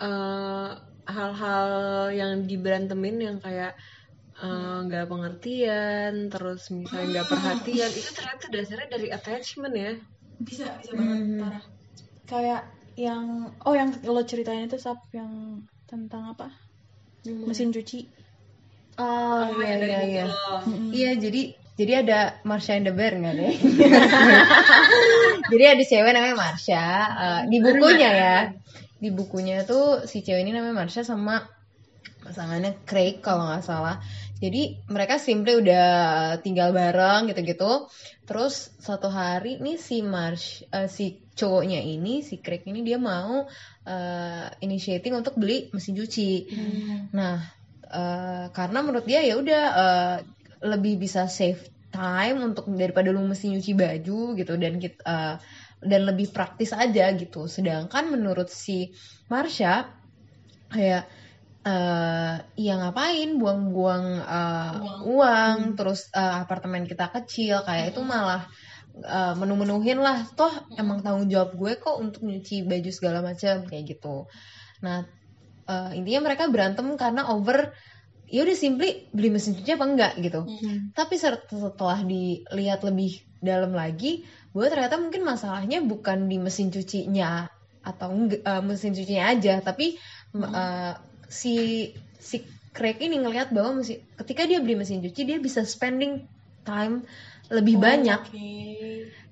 eh, 0.03 0.69
hal-hal 1.07 1.69
yang 2.11 2.33
diberantemin 2.51 3.17
yang 3.23 3.39
kayak 3.39 3.73
eh, 4.43 4.77
nggak 4.87 5.07
pengertian 5.07 6.13
terus 6.33 6.63
misalnya 6.75 7.07
nggak 7.15 7.29
perhatian 7.31 7.91
itu 7.95 8.11
ternyata 8.17 8.45
dasarnya 8.51 8.89
dari 8.91 9.09
attachment 9.15 9.75
ya? 9.77 9.93
Bisa 10.43 10.67
bisa 10.83 10.93
banget 10.99 11.19
parah. 11.39 11.65
Kayak 12.27 12.63
yang 12.99 13.25
oh 13.65 13.75
yang 13.77 13.91
lo 14.05 14.23
ceritain 14.27 14.67
itu 14.67 14.77
sap 14.77 14.99
yang 15.15 15.63
tentang 15.87 16.35
apa? 16.35 16.49
Mesin 17.25 17.71
cuci. 17.71 18.09
Oh 19.01 19.45
iya 19.61 19.75
dari 19.81 19.89
iya 19.89 20.01
buku 20.03 20.11
iya. 20.13 20.25
Lo. 20.29 20.57
iya 20.93 21.11
jadi 21.17 21.43
jadi 21.81 22.05
ada 22.05 22.21
Marsha 22.45 22.77
and 22.77 22.85
the 22.85 22.93
Bear 22.93 23.17
nggak 23.17 23.35
deh 23.41 23.55
jadi 25.51 25.65
ada 25.77 25.83
cewek 25.83 26.13
namanya 26.15 26.37
Marsha 26.39 26.87
eh, 27.11 27.41
di 27.51 27.59
bukunya 27.59 28.11
ya. 28.11 28.39
Di 29.01 29.09
bukunya 29.11 29.65
tuh 29.67 30.05
si 30.07 30.23
cewek 30.23 30.47
ini 30.47 30.55
namanya 30.55 30.87
Marsha 30.87 31.03
sama 31.03 31.43
pasangannya 32.21 32.85
Craig 32.87 33.25
kalau 33.25 33.49
nggak 33.51 33.65
salah. 33.67 33.99
Jadi 34.41 34.81
mereka 34.89 35.21
simply 35.21 35.61
udah 35.61 35.89
tinggal 36.41 36.73
bareng 36.73 37.29
gitu-gitu. 37.29 37.89
Terus 38.25 38.73
suatu 38.81 39.11
hari 39.11 39.59
nih 39.61 39.77
si 39.77 40.01
Marsh 40.05 40.65
eh, 40.71 40.89
si 40.89 41.19
cowoknya 41.35 41.81
ini 41.81 42.23
si 42.23 42.39
Craig 42.39 42.63
ini 42.69 42.85
dia 42.87 43.01
mau 43.01 43.49
eh, 43.85 44.47
initiating 44.63 45.17
untuk 45.17 45.37
beli 45.37 45.73
mesin 45.75 45.97
cuci. 45.97 46.31
Nah 47.17 47.41
eh, 47.89 48.47
karena 48.53 48.79
menurut 48.85 49.05
dia 49.09 49.25
ya 49.25 49.35
udah 49.41 49.65
eh, 49.75 50.17
lebih 50.61 51.01
bisa 51.01 51.25
save 51.27 51.61
time 51.91 52.39
untuk 52.41 52.71
daripada 52.71 53.11
lu 53.11 53.27
mesti 53.27 53.51
nyuci 53.51 53.73
baju 53.75 54.39
gitu 54.39 54.53
dan 54.55 54.79
kita 54.79 55.03
eh, 55.03 55.37
dan 55.81 56.01
lebih 56.07 56.31
praktis 56.31 56.71
aja 56.77 57.11
gitu. 57.17 57.49
Sedangkan 57.49 58.13
menurut 58.13 58.53
si 58.53 58.93
Marsha 59.33 59.89
kayak 60.71 61.05
eh 61.61 62.35
ya 62.57 62.75
ngapain? 62.81 63.37
Buang-buang 63.37 64.07
eh, 64.23 64.75
uang, 65.09 65.59
terus 65.77 66.09
eh, 66.13 66.35
apartemen 66.45 66.85
kita 66.85 67.09
kecil. 67.13 67.65
Kayak 67.65 67.97
itu 67.97 68.01
malah 68.05 68.45
eh, 69.01 69.35
menu-menuhin 69.37 69.99
lah. 70.01 70.25
Toh 70.37 70.53
emang 70.77 71.01
tanggung 71.01 71.29
jawab 71.33 71.57
gue 71.57 71.81
kok 71.81 71.97
untuk 72.01 72.25
nyuci 72.25 72.65
baju 72.69 72.91
segala 72.93 73.19
macam 73.25 73.65
kayak 73.67 73.85
gitu. 73.97 74.29
Nah 74.85 75.09
eh, 75.69 75.91
intinya 75.97 76.31
mereka 76.33 76.47
berantem 76.53 76.87
karena 77.01 77.29
over 77.33 77.73
ya 78.31 78.41
udah 78.47 78.57
simply 78.57 78.89
beli 79.11 79.29
mesin 79.35 79.53
cuci 79.59 79.71
apa 79.77 79.87
enggak 79.91 80.13
gitu. 80.25 80.41
Tapi 80.95 81.15
ser- 81.19 81.45
setelah 81.51 82.01
dilihat 82.03 82.81
lebih 82.89 83.11
dalam 83.41 83.73
lagi 83.73 84.23
bahwa 84.53 84.67
ternyata 84.73 84.97
mungkin 85.01 85.23
masalahnya 85.25 85.79
bukan 85.83 86.27
di 86.31 86.37
mesin 86.39 86.69
cucinya 86.75 87.47
atau 87.81 88.09
enggak, 88.13 88.41
eh, 88.45 88.63
mesin 88.63 88.93
cucinya 88.93 89.25
aja 89.33 89.55
tapi 89.65 89.97
m- 90.37 90.51
eh, 90.53 90.93
si 91.31 91.55
si 92.21 92.37
Craig 92.77 92.99
ini 93.03 93.17
ngelihat 93.19 93.51
bahwa 93.51 93.83
mesin, 93.83 93.99
ketika 94.21 94.43
dia 94.47 94.59
beli 94.63 94.77
mesin 94.79 95.01
cuci 95.03 95.21
dia 95.27 95.39
bisa 95.43 95.65
spending 95.67 96.23
time 96.63 97.03
lebih 97.51 97.77
banyak 97.83 98.21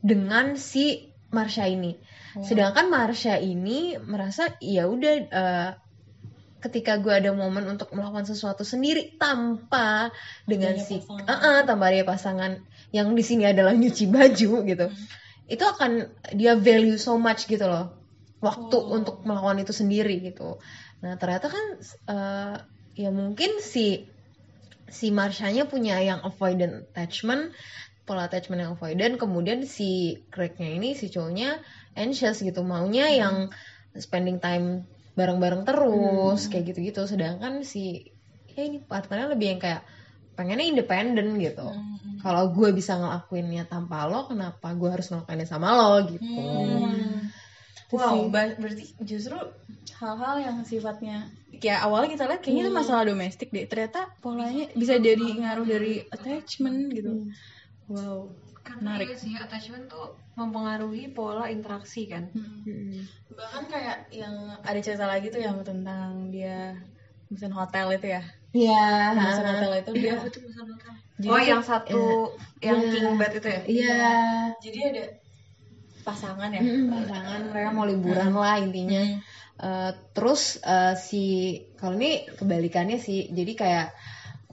dengan 0.02 0.56
si 0.56 1.10
Marsha 1.28 1.68
ini. 1.68 1.92
Sedangkan 2.40 2.88
Marsha 2.88 3.36
ini 3.36 3.98
merasa 4.00 4.48
ya 4.62 4.88
udah 4.88 5.14
eh, 5.28 5.70
ketika 6.58 6.98
gue 6.98 7.14
ada 7.14 7.30
momen 7.30 7.64
untuk 7.70 7.94
melakukan 7.94 8.26
sesuatu 8.26 8.66
sendiri 8.66 9.14
tanpa 9.14 10.10
dengan 10.42 10.74
Adanya 10.74 10.86
si 10.86 10.94
pasangan. 10.98 11.26
Eh, 11.26 11.38
eh, 11.38 11.58
tanpa 11.62 11.84
ada 11.90 12.04
pasangan 12.06 12.52
yang 12.90 13.14
di 13.14 13.22
sini 13.22 13.46
adalah 13.46 13.74
nyuci 13.78 14.04
baju 14.10 14.50
gitu. 14.66 14.86
Itu 15.46 15.64
akan 15.64 16.12
dia 16.34 16.58
value 16.58 16.98
so 16.98 17.16
much 17.16 17.46
gitu 17.46 17.64
loh. 17.64 17.94
Waktu 18.38 18.76
Oh. 18.78 18.94
untuk 18.94 19.22
melakukan 19.26 19.62
itu 19.62 19.74
sendiri 19.74 20.22
gitu. 20.22 20.58
Nah, 21.02 21.14
ternyata 21.18 21.46
kan 21.50 21.64
eh, 22.10 22.56
ya 22.98 23.10
mungkin 23.14 23.62
si 23.62 24.10
si 24.90 25.14
Marshanya 25.14 25.68
punya 25.68 26.00
yang 26.02 26.24
avoidant 26.24 26.88
attachment 26.90 27.54
pola 28.08 28.24
attachment 28.24 28.64
yang 28.64 28.72
avoidant 28.72 29.20
kemudian 29.20 29.68
si 29.68 30.16
Craignya 30.32 30.72
ini 30.80 30.96
si 30.96 31.12
cowoknya 31.12 31.60
anxious 31.92 32.40
gitu 32.40 32.64
maunya 32.64 33.12
yang 33.12 33.52
spending 34.00 34.40
time 34.40 34.88
bareng-bareng 35.18 35.62
terus 35.68 36.40
kayak 36.50 36.64
gitu-gitu. 36.72 37.00
Sedangkan 37.12 37.52
si 37.72 37.80
ya 38.56 38.62
ini 38.68 38.78
partnernya 38.90 39.28
lebih 39.34 39.46
yang 39.56 39.60
kayak 39.64 39.82
pengennya 40.38 40.66
independen 40.72 41.28
gitu. 41.46 41.68
Kalau 42.22 42.44
gue 42.56 42.68
bisa 42.78 42.92
ngelakuinnya 43.00 43.62
tanpa 43.72 43.96
lo 44.10 44.20
kenapa 44.30 44.66
gue 44.80 44.88
harus 44.94 45.06
ngelakuinnya 45.10 45.48
sama 45.52 45.68
lo 45.78 45.92
gitu. 46.12 46.44
Wow, 47.88 48.28
ba- 48.28 48.52
berarti 48.60 48.84
justru 49.00 49.36
hal-hal 50.00 50.36
yang 50.44 50.56
sifatnya 50.70 51.32
kayak 51.62 51.80
awalnya 51.88 52.08
kita 52.14 52.24
lihat 52.28 52.40
kayaknya 52.44 52.62
itu 52.68 52.72
masalah 52.80 53.02
domestik 53.08 53.48
deh. 53.56 53.64
Ternyata 53.70 54.00
polanya 54.20 54.64
bisa 54.76 54.94
jadi 55.00 55.26
ngaruh 55.40 55.66
dari 55.66 55.94
attachment 56.12 56.78
gitu. 56.92 57.12
Wow. 57.88 58.36
Karena 58.68 59.00
Menarik. 59.00 59.08
iya 59.08 59.16
sih 59.16 59.32
attachment 59.32 59.88
tuh 59.88 60.12
mempengaruhi 60.36 61.08
pola 61.16 61.48
interaksi 61.48 62.04
kan. 62.04 62.28
Bahkan 63.32 63.62
kayak 63.72 64.12
yang 64.12 64.34
ada 64.60 64.80
cerita 64.84 65.08
lagi 65.08 65.32
tuh 65.32 65.40
yang 65.40 65.64
tentang 65.64 66.28
dia 66.28 66.76
mesin 67.32 67.52
hotel 67.56 67.96
itu 67.96 68.12
ya. 68.12 68.22
Iya. 68.52 69.16
Mesin 69.16 69.46
hotel 69.48 69.72
itu 69.80 69.90
dia 69.96 70.14
Jadi 71.18 71.26
oh 71.32 71.40
yang 71.42 71.62
satu 71.64 72.30
yang 72.60 72.78
Iya. 72.78 72.90
king 72.92 73.16
bed 73.16 73.32
itu 73.40 73.48
ya? 73.48 73.62
Iya. 73.64 73.96
Jadi 74.60 74.78
ada 74.84 75.04
pasangan 76.06 76.50
ya. 76.52 76.62
Mm, 76.62 76.86
pasangan. 76.92 77.40
Mereka 77.50 77.70
mau 77.72 77.86
liburan 77.88 78.32
lah 78.36 78.56
intinya. 78.60 79.02
Eh, 79.58 79.90
terus 80.14 80.62
eh, 80.62 80.94
si 80.94 81.24
kalau 81.74 81.98
ini 81.98 82.28
kebalikannya 82.38 83.02
sih. 83.02 83.26
Jadi 83.34 83.52
kayak 83.58 83.90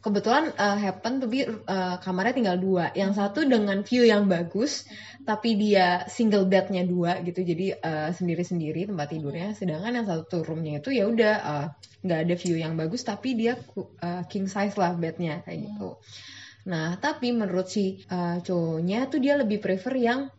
kebetulan 0.06 0.54
eh, 0.54 0.78
happen 0.86 1.18
to 1.18 1.26
be 1.26 1.50
eh, 1.50 1.96
kamarnya 1.98 2.38
tinggal 2.38 2.58
dua. 2.62 2.94
Yang 2.94 3.18
satu 3.18 3.41
dengan 3.50 3.82
view 3.82 4.06
yang 4.06 4.30
bagus 4.30 4.86
tapi 5.26 5.58
dia 5.58 6.06
single 6.06 6.46
bednya 6.46 6.86
dua 6.86 7.26
gitu. 7.26 7.41
Jadi 7.41 7.74
eh, 7.74 8.10
sendiri-sendiri 8.13 8.86
tempat 8.86 9.10
tidurnya. 9.10 9.58
Sedangkan 9.58 9.98
yang 9.98 10.06
satu 10.06 10.46
roomnya 10.46 10.78
itu 10.78 10.94
ya 10.94 11.10
udah 11.10 11.36
nggak 12.06 12.20
ada 12.30 12.36
view 12.38 12.56
yang 12.62 12.78
bagus 12.78 13.02
tapi 13.02 13.34
dia 13.34 13.58
eh, 14.06 14.24
king 14.30 14.46
size 14.46 14.78
lah 14.78 14.94
bednya 14.94 15.41
kayak 15.41 15.74
gitu. 15.74 15.98
Nah 16.70 17.02
tapi 17.02 17.34
menurut 17.34 17.65
si 17.65 18.06
eh, 18.06 18.38
cowoknya 18.46 19.10
tuh 19.10 19.18
dia 19.18 19.41
lebih 19.41 19.58
prefer 19.58 19.98
yang 19.98 20.30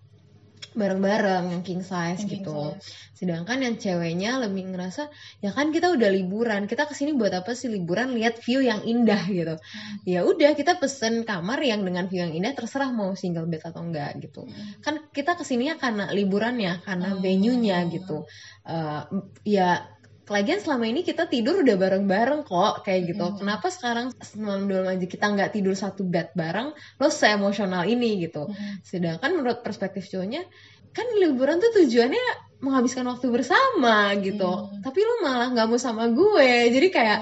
bareng-bareng 0.77 1.57
yang 1.57 1.63
king 1.65 1.81
size 1.81 2.23
Yang 2.23 2.29
king 2.29 2.45
gitu. 2.45 2.77
size. 2.77 3.17
Sedangkan 3.17 3.65
yang 3.65 3.81
ceweknya 3.81 4.37
lebih 4.45 4.77
ngerasa 4.77 5.09
ya 5.41 5.51
kan 5.57 5.73
kita 5.73 5.89
udah 5.97 6.13
liburan, 6.13 6.69
kita 6.69 6.85
ke 6.85 6.93
sini 6.93 7.17
buat 7.17 7.33
apa 7.33 7.57
sih 7.57 7.73
liburan 7.73 8.13
lihat 8.13 8.45
view 8.45 8.61
yang 8.61 8.85
indah 8.85 9.25
gitu. 9.33 9.57
Ya 10.05 10.21
udah 10.23 10.53
kita 10.53 10.77
pesen 10.77 11.25
kamar 11.25 11.65
yang 11.65 11.81
dengan 11.81 12.07
view 12.13 12.21
yang 12.21 12.37
indah 12.37 12.53
terserah 12.53 12.93
mau 12.93 13.17
single 13.17 13.49
bed 13.49 13.65
atau 13.65 13.81
enggak 13.81 14.21
gitu. 14.21 14.45
Kan 14.85 15.09
kita 15.17 15.35
ke 15.35 15.43
sininya 15.49 15.81
karena 15.81 16.13
liburannya, 16.13 16.85
karena 16.85 17.17
venue-nya 17.17 17.89
gitu. 17.89 18.29
Eh, 18.69 19.03
ya 19.49 19.96
Lagian 20.27 20.59
selama 20.59 20.91
ini 20.91 21.07
kita 21.07 21.31
tidur 21.31 21.63
udah 21.63 21.77
bareng-bareng 21.79 22.43
kok 22.51 22.83
kayak 22.83 23.15
gitu. 23.15 23.25
Kenapa 23.39 23.71
sekarang 23.71 24.11
semalam 24.19 24.67
dulu 24.67 24.87
aja 24.91 25.07
kita 25.07 25.27
nggak 25.31 25.51
tidur 25.55 25.79
satu 25.79 26.03
bed 26.03 26.35
bareng, 26.35 26.75
lo 26.75 27.09
se-emosional 27.09 27.87
ini 27.87 28.27
gitu. 28.27 28.51
Sedangkan 28.83 29.39
menurut 29.39 29.63
perspektif 29.63 30.11
cowoknya, 30.11 30.43
kan 30.91 31.07
liburan 31.15 31.63
tuh 31.63 31.71
tujuannya 31.79 32.59
menghabiskan 32.59 33.07
waktu 33.07 33.31
bersama 33.31 34.11
gitu. 34.19 34.51
Tapi 34.83 34.99
lo 34.99 35.15
malah 35.23 35.55
nggak 35.55 35.67
mau 35.71 35.79
sama 35.79 36.11
gue, 36.11 36.75
jadi 36.75 36.89
kayak 36.91 37.21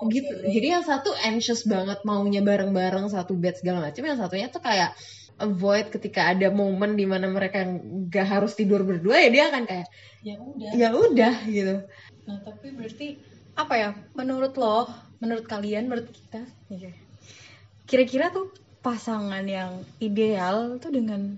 Oh, 0.00 0.08
gitu. 0.08 0.32
Jadi 0.32 0.72
yang 0.72 0.80
satu 0.80 1.12
anxious 1.12 1.68
banget 1.68 2.00
maunya 2.08 2.40
bareng-bareng 2.40 3.12
satu 3.12 3.36
bed 3.36 3.60
segala 3.60 3.84
macam, 3.84 4.00
yang 4.00 4.16
satunya 4.16 4.48
tuh 4.48 4.64
kayak 4.64 4.96
avoid 5.36 5.92
ketika 5.92 6.32
ada 6.32 6.48
momen 6.48 6.96
di 6.96 7.04
mana 7.04 7.28
mereka 7.28 7.64
nggak 7.68 8.26
harus 8.28 8.56
tidur 8.56 8.84
berdua 8.84 9.20
ya 9.20 9.28
dia 9.28 9.44
akan 9.52 9.64
kayak 9.68 9.88
Ya 10.20 10.36
udah. 10.36 10.70
ya 10.76 10.88
udah 10.92 11.34
gitu. 11.48 11.74
Nah, 12.30 12.38
tapi 12.46 12.70
berarti 12.70 13.18
apa 13.58 13.74
ya? 13.74 13.90
Menurut 14.14 14.54
lo, 14.54 14.86
menurut 15.18 15.50
kalian, 15.50 15.90
menurut 15.90 16.14
kita, 16.14 16.46
ya, 16.70 16.94
kira-kira 17.90 18.30
tuh 18.30 18.54
pasangan 18.86 19.42
yang 19.42 19.82
ideal 19.98 20.78
tuh 20.78 20.94
dengan, 20.94 21.34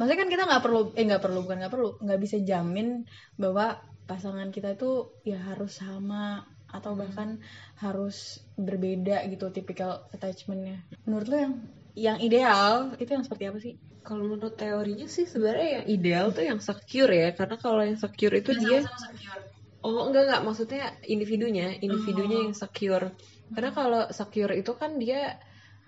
maksudnya 0.00 0.24
kan 0.24 0.30
kita 0.32 0.42
nggak 0.48 0.64
perlu, 0.64 0.80
eh 0.96 1.04
nggak 1.04 1.20
perlu 1.20 1.44
bukan 1.44 1.60
nggak 1.60 1.74
perlu, 1.76 1.90
nggak 2.00 2.20
bisa 2.24 2.40
jamin 2.40 3.04
bahwa 3.36 3.76
pasangan 4.08 4.48
kita 4.48 4.74
tuh 4.74 5.12
ya 5.22 5.36
harus 5.36 5.78
sama 5.78 6.48
atau 6.72 6.96
bahkan 6.96 7.36
harus 7.84 8.40
berbeda 8.56 9.28
gitu 9.28 9.52
tipikal 9.52 10.08
attachmentnya. 10.16 10.80
Menurut 11.04 11.28
lo 11.28 11.36
yang 11.36 11.54
yang 11.92 12.18
ideal 12.24 12.96
itu 12.96 13.12
yang 13.12 13.22
seperti 13.22 13.44
apa 13.52 13.58
sih? 13.60 13.76
Kalau 14.02 14.24
menurut 14.24 14.56
teorinya 14.56 15.06
sih 15.06 15.28
sebenarnya 15.28 15.68
yang 15.78 15.86
ideal 15.86 16.26
tuh 16.32 16.48
yang 16.48 16.58
secure 16.58 17.12
ya, 17.12 17.36
karena 17.36 17.60
kalau 17.60 17.84
yang 17.84 18.00
secure 18.00 18.34
itu 18.34 18.56
dia 18.56 18.88
Oh 19.82 20.06
enggak 20.06 20.22
enggak 20.30 20.42
maksudnya 20.46 20.84
individunya, 21.04 21.74
individunya 21.82 22.38
yang 22.46 22.54
secure. 22.54 23.10
Karena 23.54 23.70
kalau 23.74 24.02
secure 24.14 24.54
itu 24.54 24.72
kan 24.78 24.96
dia 25.02 25.36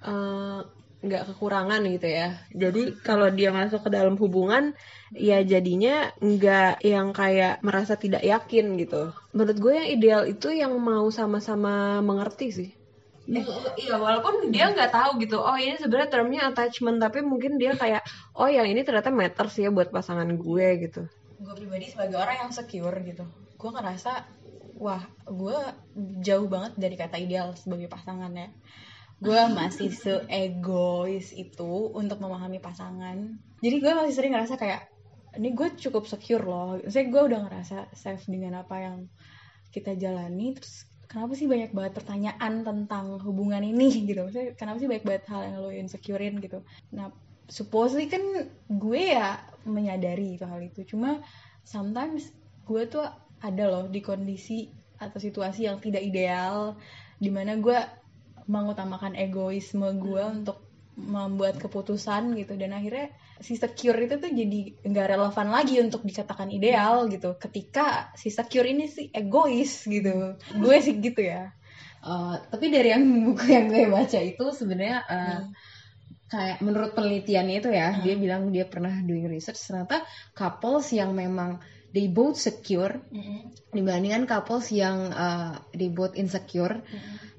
eh, 0.03 0.61
nggak 1.05 1.23
kekurangan 1.31 1.85
gitu 1.95 2.09
ya. 2.09 2.29
Jadi 2.57 2.97
kalau 3.05 3.29
dia 3.29 3.53
masuk 3.53 3.81
ke 3.87 3.91
dalam 3.93 4.17
hubungan 4.17 4.73
ya 5.13 5.45
jadinya 5.45 6.09
nggak 6.19 6.81
yang 6.81 7.13
kayak 7.13 7.61
merasa 7.61 7.95
tidak 8.01 8.25
yakin 8.25 8.81
gitu. 8.81 9.13
Menurut 9.37 9.59
gue 9.61 9.73
yang 9.77 9.89
ideal 9.93 10.23
itu 10.25 10.49
yang 10.51 10.73
mau 10.81 11.07
sama-sama 11.13 12.01
mengerti 12.01 12.49
sih. 12.51 12.71
Eh, 13.25 13.45
iya 13.85 13.97
walaupun 13.97 14.53
dia 14.53 14.73
nggak 14.73 14.91
tahu 14.93 15.11
gitu. 15.21 15.37
Oh 15.41 15.57
ini 15.57 15.77
sebenarnya 15.77 16.11
termnya 16.13 16.41
attachment 16.49 16.99
tapi 17.01 17.21
mungkin 17.25 17.57
dia 17.61 17.73
kayak 17.77 18.03
oh 18.37 18.49
yang 18.49 18.67
ini 18.69 18.81
ternyata 18.85 19.13
matters 19.13 19.55
ya 19.61 19.69
buat 19.69 19.89
pasangan 19.93 20.29
gue 20.35 20.69
gitu. 20.89 21.03
gue 21.35 21.55
pribadi 21.61 21.93
sebagai 21.93 22.17
orang 22.17 22.47
yang 22.47 22.51
secure 22.55 22.95
gitu 23.05 23.27
gue 23.65 23.71
ngerasa 23.73 24.13
wah 24.77 25.01
gue 25.25 25.57
jauh 26.21 26.45
banget 26.53 26.77
dari 26.77 27.01
kata 27.01 27.17
ideal 27.17 27.57
sebagai 27.57 27.89
pasangan 27.89 28.29
ya 28.37 28.53
gue 29.25 29.41
masih 29.59 29.89
seegois 29.89 31.33
itu 31.33 31.73
untuk 31.97 32.21
memahami 32.21 32.61
pasangan. 32.61 33.41
Jadi 33.65 33.77
gue 33.81 33.93
masih 33.97 34.13
sering 34.13 34.33
ngerasa 34.37 34.61
kayak 34.61 34.91
ini 35.41 35.57
gue 35.57 35.69
cukup 35.81 36.05
secure 36.05 36.45
loh. 36.45 36.79
Saya 36.87 37.09
gue 37.09 37.23
udah 37.25 37.49
ngerasa 37.49 37.95
safe 37.97 38.29
dengan 38.29 38.61
apa 38.61 38.77
yang 38.79 38.97
kita 39.73 39.99
jalani 39.99 40.55
terus 40.55 40.87
kenapa 41.11 41.35
sih 41.35 41.51
banyak 41.51 41.75
banget 41.75 41.93
pertanyaan 41.99 42.63
tentang 42.63 43.19
hubungan 43.25 43.65
ini 43.65 43.89
gitu. 44.09 44.29
Maksudnya, 44.29 44.53
kenapa 44.59 44.77
sih 44.83 44.89
banyak 44.91 45.05
banget 45.07 45.25
hal 45.31 45.41
yang 45.47 45.57
lo 45.63 45.71
insecurein 45.73 46.37
gitu. 46.43 46.61
Nah 46.93 47.11
supposedly 47.49 48.09
kan 48.09 48.23
gue 48.69 49.03
ya 49.15 49.41
menyadari 49.65 50.37
itu 50.37 50.45
hal 50.45 50.61
itu. 50.61 50.85
Cuma 50.85 51.25
sometimes 51.65 52.29
gue 52.65 52.83
tuh 52.89 53.05
ada 53.45 53.65
loh 53.69 53.85
di 53.93 54.01
kondisi 54.01 54.73
atau 54.97 55.21
situasi 55.21 55.69
yang 55.69 55.77
tidak 55.85 56.01
ideal 56.01 56.81
di 57.21 57.29
mana 57.29 57.61
gue 57.61 57.77
mengutamakan 58.49 59.17
egoisme 59.17 59.85
gue 60.01 60.23
untuk 60.25 60.65
membuat 60.95 61.59
keputusan 61.59 62.39
gitu. 62.39 62.55
Dan 62.55 62.73
akhirnya 62.73 63.13
si 63.43 63.59
secure 63.59 63.99
itu 63.99 64.17
tuh 64.17 64.31
jadi 64.31 64.61
nggak 64.81 65.07
relevan 65.17 65.49
lagi 65.51 65.83
untuk 65.83 66.07
dikatakan 66.07 66.49
ideal 66.55 67.11
gitu. 67.11 67.35
Ketika 67.37 68.15
si 68.15 68.31
secure 68.31 68.69
ini 68.69 68.89
sih 68.89 69.11
egois 69.11 69.85
gitu. 69.85 70.39
Gue 70.57 70.77
sih 70.81 70.97
gitu 71.03 71.21
ya. 71.21 71.53
Uh, 72.05 72.37
tapi 72.53 72.69
dari 72.69 72.93
yang 72.93 73.05
buku 73.29 73.45
yang 73.49 73.67
gue 73.69 73.89
baca 73.89 74.21
itu 74.21 74.45
sebenarnya 74.53 74.99
uh, 75.09 75.41
kayak 76.29 76.59
menurut 76.61 76.93
penelitiannya 76.93 77.57
itu 77.61 77.71
ya 77.71 78.01
dia 78.01 78.15
bilang 78.17 78.51
dia 78.51 78.67
pernah 78.67 78.91
doing 79.05 79.29
research 79.29 79.61
ternyata 79.61 80.03
couples 80.35 80.91
yang 80.91 81.15
memang 81.15 81.63
they 81.95 82.11
both 82.11 82.35
secure. 82.35 82.99
Dibandingkan 83.71 84.27
couples 84.27 84.75
yang 84.75 85.15
uh, 85.15 85.55
they 85.71 85.89
both 85.95 86.19
insecure 86.19 86.83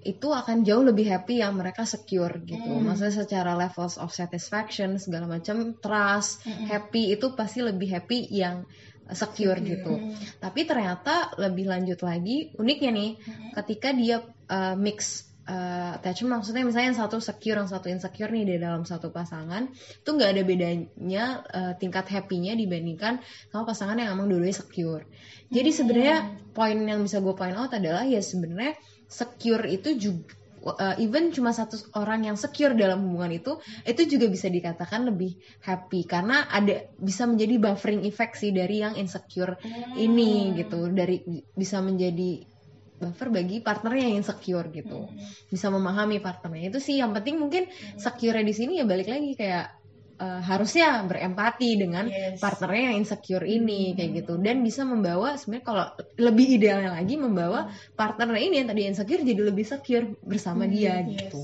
itu 0.06 0.30
akan 0.30 0.62
jauh 0.62 0.86
lebih 0.86 1.10
happy 1.10 1.41
yang 1.41 1.58
mereka 1.58 1.84
secure 1.84 2.39
gitu. 2.46 2.72
Maksudnya 2.80 3.26
secara 3.26 3.58
levels 3.58 3.98
of 4.00 4.13
satisfaction 4.13 5.02
segala 5.02 5.28
macam 5.28 5.76
trust 5.82 6.46
happy 6.46 7.12
itu 7.12 7.34
pasti 7.34 7.65
lebih 7.65 7.89
happy 7.89 8.30
yang 8.30 8.63
secure 9.10 9.58
gitu. 9.65 9.98
Tapi 10.38 10.62
ternyata 10.65 11.34
lebih 11.41 11.70
lanjut 11.70 12.00
lagi 12.06 12.54
uniknya 12.58 12.91
nih 12.94 13.12
ketika 13.58 13.94
dia 13.98 14.22
uh, 14.50 14.78
mix 14.78 15.26
uh, 15.49 15.97
attachment 15.97 16.41
maksudnya 16.41 16.65
misalnya 16.65 16.93
yang 16.93 16.99
satu 17.05 17.17
secure 17.21 17.58
yang 17.58 17.69
satu 17.69 17.88
insecure 17.89 18.29
nih 18.34 18.45
di 18.45 18.55
dalam 18.58 18.84
satu 18.84 19.10
pasangan 19.13 19.69
itu 19.73 20.10
nggak 20.10 20.29
ada 20.36 20.43
bedanya 20.45 21.25
uh, 21.49 21.73
tingkat 21.77 22.05
happy-nya 22.10 22.58
dibandingkan 22.58 23.21
sama 23.49 23.63
pasangan 23.65 23.97
yang 23.97 24.17
emang 24.17 24.29
dulunya 24.29 24.53
secure. 24.53 25.05
Jadi 25.49 25.69
sebenarnya 25.69 26.17
poin 26.53 26.77
yang 26.81 27.05
bisa 27.05 27.21
gue 27.21 27.34
point 27.38 27.53
out 27.53 27.71
adalah 27.73 28.03
ya 28.05 28.19
sebenarnya 28.19 28.73
secure 29.05 29.63
itu 29.69 29.93
juga 29.97 30.34
uh, 30.65 30.95
even 30.97 31.29
cuma 31.29 31.53
satu 31.53 31.77
orang 31.93 32.25
yang 32.25 32.38
secure 32.38 32.73
dalam 32.73 33.05
hubungan 33.05 33.38
itu 33.38 33.62
itu 33.86 34.17
juga 34.17 34.25
bisa 34.34 34.49
dikatakan 34.49 35.05
lebih 35.05 35.38
happy. 35.62 36.10
Karena 36.10 36.49
ada 36.49 36.89
bisa 36.97 37.29
menjadi 37.29 37.62
buffering 37.62 38.01
effect 38.10 38.41
sih 38.41 38.49
dari 38.49 38.81
yang 38.81 38.97
insecure 38.97 39.62
ini 39.95 40.58
gitu. 40.58 40.89
Dari 40.89 41.21
bisa 41.53 41.79
menjadi 41.86 42.55
buffer 42.95 43.27
bagi 43.27 43.60
partnernya 43.60 44.08
yang 44.08 44.23
insecure 44.23 44.67
gitu. 44.71 45.12
Bisa 45.51 45.67
memahami 45.67 46.23
partnernya. 46.23 46.71
Itu 46.71 46.79
sih 46.79 47.03
yang 47.03 47.12
penting 47.12 47.36
mungkin 47.38 47.67
secure 47.99 48.39
di 48.39 48.53
sini 48.55 48.79
ya 48.79 48.86
balik 48.88 49.12
lagi 49.12 49.36
kayak 49.36 49.67
eh, 50.15 50.41
harusnya 50.47 51.03
berempati 51.03 51.75
dengan 51.75 52.08
Yes. 52.08 52.39
partnernya 52.39 52.84
yang 52.91 53.03
insecure 53.03 53.43
ini 53.43 53.99
kayak 53.99 54.23
gitu. 54.23 54.39
Dan 54.39 54.63
bisa 54.63 54.88
membawa 54.88 55.36
sebenarnya 55.36 55.65
kalau 55.67 55.86
lebih 56.15 56.55
idealnya 56.55 56.95
lagi 56.95 57.19
membawa 57.19 57.67
partnernya 57.99 58.43
ini 58.47 58.55
yang 58.63 58.69
tadi 58.71 58.81
insecure 58.88 59.23
jadi 59.27 59.41
lebih 59.43 59.67
secure 59.67 60.15
bersama 60.23 60.63
dia 60.63 61.03
Yes. 61.03 61.27
gitu. 61.27 61.43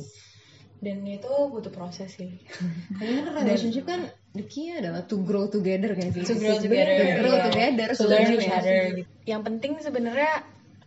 Dan 0.81 1.05
itu 1.05 1.29
butuh 1.29 1.69
proses 1.69 2.15
sih. 2.15 2.41
Karena 2.97 3.27
kan 3.27 3.33
relationship 3.43 3.85
kan 3.85 4.07
the 4.33 4.47
key 4.47 4.71
adalah 4.71 5.03
to 5.03 5.19
grow 5.21 5.45
together 5.45 5.91
kan 5.93 6.09
sih 6.09 6.23
To 6.23 6.33
grow 6.39 6.55
Sebenarnya 6.57 6.95
together, 6.95 6.95
to 6.95 7.21
grow 7.21 7.35
iya. 7.35 7.43
together 7.51 7.87
to 7.91 8.03
learn 8.07 8.27
each 8.33 8.47
other. 8.49 8.79
Gitu. 8.97 9.09
Yang 9.27 9.41
penting 9.51 9.71
sebenarnya 9.83 10.33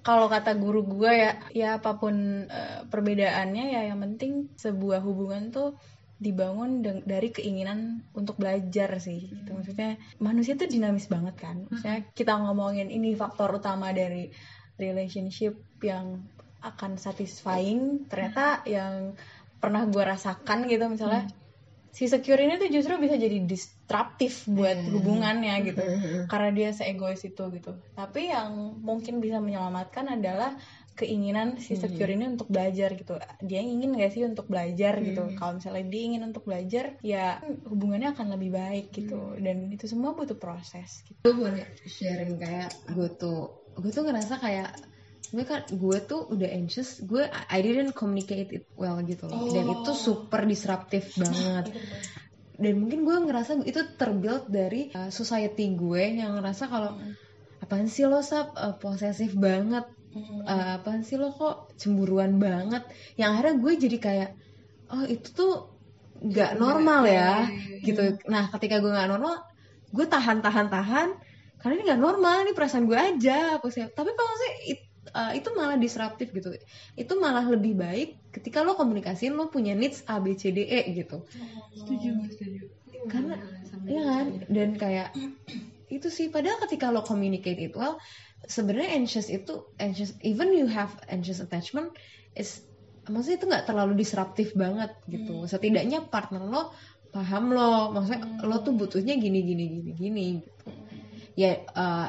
kalau 0.04 0.28
kata 0.28 0.52
guru 0.60 0.84
gue 0.84 1.10
ya, 1.10 1.32
ya 1.56 1.68
apa 1.80 1.96
pun 1.96 2.44
eh, 2.44 2.80
perbedaannya 2.86 3.64
ya 3.72 3.82
yang 3.88 4.04
penting 4.04 4.52
sebuah 4.60 5.00
hubungan 5.00 5.48
tuh 5.48 5.80
dibangun 6.20 6.84
dari 7.04 7.28
keinginan 7.34 8.04
untuk 8.14 8.38
belajar 8.38 9.00
sih. 9.00 9.32
Gitu. 9.32 9.50
Maksudnya 9.50 9.98
manusia 10.22 10.54
tuh 10.54 10.70
dinamis 10.70 11.10
banget 11.10 11.34
kan. 11.40 11.66
Maksudnya 11.66 12.06
kita 12.14 12.36
ngomongin 12.38 12.92
ini 12.92 13.16
faktor 13.18 13.56
utama 13.58 13.90
dari 13.90 14.30
relationship 14.78 15.56
yang 15.82 16.22
akan 16.64 16.96
satisfying, 16.96 18.08
ternyata 18.08 18.64
yang 18.64 19.12
pernah 19.60 19.84
gue 19.88 20.00
rasakan 20.00 20.68
gitu 20.68 20.84
misalnya 20.92 21.28
si 21.94 22.10
secure 22.10 22.42
ini 22.42 22.58
tuh 22.58 22.66
justru 22.74 22.98
bisa 22.98 23.14
jadi 23.14 23.38
disruptif 23.46 24.50
buat 24.50 24.74
hubungannya 24.90 25.54
gitu. 25.62 25.82
Karena 26.26 26.50
dia 26.50 26.68
seegois 26.74 27.22
itu 27.22 27.44
gitu. 27.54 27.70
Tapi 27.94 28.34
yang 28.34 28.82
mungkin 28.82 29.22
bisa 29.22 29.38
menyelamatkan 29.38 30.10
adalah 30.10 30.58
keinginan 30.98 31.58
si 31.58 31.78
secure 31.78 32.10
ini 32.10 32.26
untuk 32.34 32.50
belajar 32.50 32.98
gitu. 32.98 33.14
Dia 33.46 33.62
ingin 33.62 33.94
gak 33.94 34.10
sih 34.10 34.26
untuk 34.26 34.50
belajar 34.50 34.98
gitu? 35.06 35.22
Kalau 35.38 35.62
misalnya 35.62 35.86
dia 35.86 36.02
ingin 36.02 36.22
untuk 36.26 36.42
belajar 36.42 36.98
ya 37.06 37.38
hubungannya 37.70 38.10
akan 38.10 38.26
lebih 38.34 38.50
baik 38.50 38.90
gitu. 38.90 39.38
Dan 39.38 39.70
itu 39.70 39.86
semua 39.86 40.18
butuh 40.18 40.38
proses 40.38 41.06
gitu. 41.06 41.18
Gue 41.22 41.46
boleh 41.46 41.62
sharing 41.86 42.42
kayak 42.42 42.74
gue 42.90 43.08
tuh 43.14 43.70
gue 43.74 43.90
tuh 43.90 44.02
ngerasa 44.02 44.42
kayak 44.42 44.70
sebenarnya 45.34 45.50
kan 45.50 45.62
gue 45.74 45.98
tuh 46.06 46.30
udah 46.30 46.46
anxious 46.46 47.02
gue 47.02 47.26
I 47.26 47.58
didn't 47.58 47.98
communicate 47.98 48.54
it 48.54 48.70
well 48.78 49.02
gitu 49.02 49.26
loh. 49.26 49.50
Dan 49.50 49.66
itu 49.66 49.90
super 49.90 50.46
disruptif 50.46 51.10
banget. 51.18 51.74
dan 52.54 52.78
mungkin 52.78 53.02
gue 53.02 53.16
ngerasa 53.26 53.58
itu 53.66 53.82
terbuild 53.98 54.46
dari 54.46 54.94
uh, 54.94 55.10
society 55.10 55.74
gue 55.74 56.22
yang 56.22 56.38
ngerasa 56.38 56.70
kalau 56.70 56.94
apaan 57.58 57.90
sih 57.90 58.06
lo 58.06 58.22
sap? 58.22 58.54
Uh, 58.54 58.78
posesif 58.78 59.34
banget. 59.34 59.82
Uh, 60.46 60.78
apaan 60.78 61.02
sih 61.02 61.18
lo 61.18 61.34
kok 61.34 61.74
cemburuan 61.82 62.38
banget? 62.38 62.86
Yang 63.18 63.28
akhirnya 63.34 63.54
gue 63.58 63.72
jadi 63.74 63.98
kayak 63.98 64.30
oh 64.94 65.02
itu 65.02 65.28
tuh 65.34 65.52
nggak 66.22 66.62
normal 66.62 67.10
ya. 67.10 67.50
gitu. 67.82 68.22
Nah 68.30 68.54
ketika 68.54 68.78
gue 68.78 68.94
nggak 68.94 69.10
normal 69.10 69.42
gue 69.90 70.06
tahan 70.06 70.38
tahan 70.46 70.70
tahan. 70.70 71.10
Karena 71.58 71.74
ini 71.74 71.82
nggak 71.90 72.02
normal 72.06 72.46
ini 72.46 72.54
perasaan 72.54 72.86
gue 72.86 72.94
aja. 72.94 73.58
Apa 73.58 73.66
sih? 73.74 73.82
Tapi 73.82 74.14
kalau 74.14 74.34
sih 74.38 74.78
uh, 75.14 75.32
itu 75.32 75.48
malah 75.54 75.78
disruptif 75.78 76.34
gitu. 76.34 76.52
Itu 76.98 77.16
malah 77.22 77.46
lebih 77.46 77.78
baik 77.78 78.34
ketika 78.34 78.66
lo 78.66 78.74
komunikasiin 78.74 79.32
lo 79.38 79.48
punya 79.48 79.72
needs 79.72 80.02
A 80.10 80.18
B 80.18 80.34
C 80.34 80.50
D 80.50 80.66
E 80.66 80.80
gitu. 80.92 81.24
Setuju, 81.78 82.10
setuju. 82.34 82.62
karena 83.04 83.36
ya 83.84 84.00
kan? 84.00 84.26
dan 84.48 84.70
kayak 84.80 85.12
itu 85.92 86.08
sih 86.08 86.32
padahal 86.32 86.56
ketika 86.64 86.88
lo 86.88 87.04
communicate 87.04 87.60
it 87.60 87.76
well 87.76 88.00
sebenarnya 88.48 88.96
anxious 88.96 89.28
itu 89.28 89.68
anxious 89.76 90.16
even 90.24 90.56
you 90.56 90.64
have 90.64 90.88
anxious 91.12 91.44
attachment 91.44 91.92
is 92.32 92.64
maksudnya 93.08 93.36
itu 93.36 93.46
nggak 93.48 93.66
terlalu 93.68 93.92
disruptif 94.00 94.56
banget 94.56 94.96
gitu. 95.08 95.44
Setidaknya 95.44 96.08
partner 96.08 96.44
lo 96.44 96.72
paham 97.12 97.52
lo. 97.52 97.92
Maksudnya 97.92 98.40
lo 98.44 98.56
tuh 98.64 98.72
butuhnya 98.76 99.16
gini 99.20 99.44
gini 99.44 99.64
gini 99.68 99.90
gini 99.92 100.24
gitu. 100.40 100.66
Ya 101.36 101.60
uh, 101.76 102.08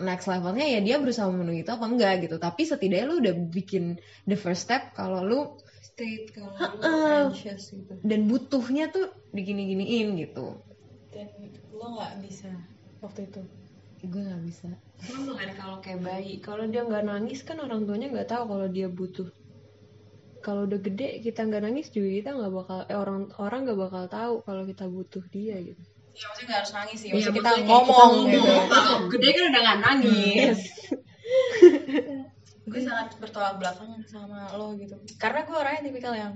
next 0.00 0.26
levelnya 0.26 0.64
ya 0.64 0.80
dia 0.80 0.96
berusaha 0.96 1.28
memenuhi 1.28 1.62
itu 1.62 1.70
apa 1.72 1.84
enggak 1.84 2.24
gitu. 2.24 2.36
Tapi 2.40 2.62
setidaknya 2.64 3.06
lo 3.08 3.14
udah 3.20 3.34
bikin 3.52 4.00
the 4.24 4.36
first 4.36 4.64
step 4.64 4.96
kalau 4.96 5.20
lo 5.20 5.40
state 5.84 6.32
kalau 6.32 6.52
Ha-ha. 6.56 7.28
anxious 7.28 7.74
gitu. 7.76 7.94
Dan 8.00 8.30
butuhnya 8.30 8.88
tuh 8.88 9.12
digini 9.34 9.68
giniin 9.68 10.16
gitu. 10.16 10.56
Dan 11.12 11.28
lo 11.76 11.86
nggak 12.00 12.12
bisa 12.24 12.50
waktu 13.04 13.28
itu. 13.28 13.40
Gue 14.08 14.22
nggak 14.24 14.42
bisa. 14.48 14.68
Sama 15.04 15.36
kan 15.36 15.50
kalau 15.58 15.76
kayak 15.84 16.00
bayi. 16.00 16.40
Kalau 16.40 16.64
dia 16.66 16.82
nggak 16.88 17.04
nangis 17.04 17.44
kan 17.44 17.60
orang 17.60 17.84
tuanya 17.84 18.08
nggak 18.08 18.30
tahu 18.30 18.42
kalau 18.48 18.66
dia 18.72 18.88
butuh. 18.88 19.28
Kalau 20.40 20.64
udah 20.64 20.80
gede 20.80 21.20
kita 21.20 21.44
nggak 21.44 21.62
nangis 21.66 21.92
juga 21.92 22.08
kita 22.08 22.30
nggak 22.32 22.52
bakal 22.54 22.78
eh, 22.88 22.96
orang 22.96 23.28
orang 23.36 23.60
nggak 23.68 23.80
bakal 23.84 24.04
tahu 24.08 24.34
kalau 24.46 24.62
kita 24.64 24.84
butuh 24.86 25.24
dia 25.28 25.58
gitu 25.60 25.82
ya 26.18 26.24
maksudnya 26.26 26.46
nggak 26.50 26.60
harus 26.60 26.72
nangis 26.74 26.98
sih. 26.98 27.08
Iya, 27.08 27.14
maksudnya 27.14 27.36
kita 27.38 27.48
maksudnya 27.48 27.70
ngomong 27.70 28.12
kita 28.18 28.30
gitu. 28.34 28.40
ngomong. 28.42 28.68
Kalau 28.68 28.94
gede 29.14 29.28
kan 29.30 29.44
udah 29.48 29.60
nggak 29.62 29.80
nangis. 29.86 30.58
Gue 32.68 32.80
sangat 32.84 33.08
bertolak 33.16 33.54
belakang 33.56 33.90
sama 34.04 34.50
lo 34.58 34.76
gitu. 34.76 34.96
Karena 35.16 35.40
gue 35.46 35.56
orangnya 35.56 35.82
tipikal 35.88 36.14
yang 36.18 36.34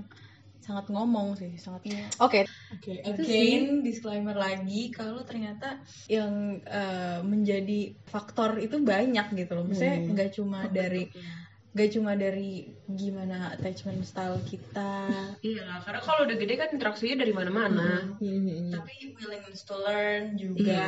sangat 0.63 0.87
ngomong 0.87 1.35
sih 1.35 1.59
sangat 1.59 1.83
oke. 2.23 2.39
Oke 2.79 2.93
again 3.03 3.83
disclaimer 3.83 4.31
lagi 4.31 4.87
kalau 4.95 5.19
ternyata 5.27 5.83
yang 6.07 6.63
eh, 6.63 7.19
menjadi 7.19 7.99
faktor 8.07 8.57
itu 8.63 8.79
banyak 8.79 9.27
gitu 9.35 9.51
loh. 9.59 9.67
Maksudnya 9.67 9.99
Hmm. 9.99 10.09
nggak 10.15 10.29
cuma 10.39 10.59
dari 10.71 11.11
nggak 11.73 11.89
cuma 11.97 12.13
dari 12.13 12.69
gimana 12.85 13.49
attachment 13.57 14.05
style 14.05 14.37
kita. 14.45 15.09
Iya 15.41 15.65
lah 15.65 15.81
karena 15.81 16.01
kalau 16.05 16.29
udah 16.29 16.37
gede 16.37 16.53
kan 16.53 16.69
interaksinya 16.69 17.25
dari 17.25 17.33
mana-mana. 17.33 18.13
Hmm. 18.21 18.69
tapi 18.69 19.17
willingness 19.17 19.65
to 19.65 19.75
learn 19.81 20.37
juga. 20.37 20.85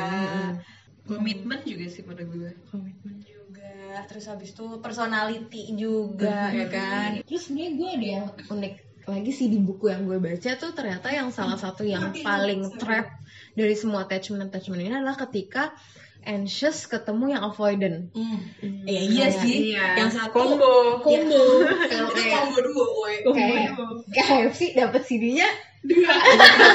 Komitmen 1.06 1.62
juga 1.66 1.86
sih 1.90 2.06
pada 2.06 2.22
gue. 2.22 2.50
Komitmen 2.70 3.18
juga. 3.26 4.06
Terus 4.06 4.30
habis 4.30 4.54
itu 4.54 4.78
personality 4.78 5.74
juga 5.74 6.54
ya 6.54 6.66
kan? 6.70 7.10
Terus 7.26 7.50
sebenarnya 7.50 7.70
gue 7.74 7.88
ada 7.90 8.06
yang 8.06 8.26
unik 8.46 8.74
lagi 9.06 9.30
sih 9.30 9.46
di 9.46 9.62
buku 9.62 9.86
yang 9.86 10.02
gue 10.02 10.18
baca 10.18 10.50
tuh 10.58 10.74
ternyata 10.74 11.14
yang 11.14 11.30
salah 11.30 11.54
satu 11.54 11.86
yang 11.86 12.10
paling 12.26 12.74
trap 12.74 13.06
dari 13.54 13.78
semua 13.78 14.02
attachment 14.02 14.50
attachment 14.50 14.82
ini 14.82 14.90
adalah 14.90 15.14
ketika 15.14 15.70
anxious 16.26 16.90
ketemu 16.90 17.38
yang 17.38 17.42
avoidant. 17.46 18.10
Iya 18.84 19.00
iya 19.06 19.26
sih. 19.30 19.72
Iya. 19.72 20.02
Yang 20.04 20.10
satu 20.18 20.34
combo 20.34 21.00
Combo. 21.00 21.42
Kalau 21.90 22.10
itu 22.10 22.18
kayak 22.18 22.40
combo 22.50 22.58
dua, 22.60 23.10
kayak 23.32 23.70
KFC 24.10 24.74
dapat 24.74 25.02
CD-nya 25.06 25.48
dua 25.86 26.12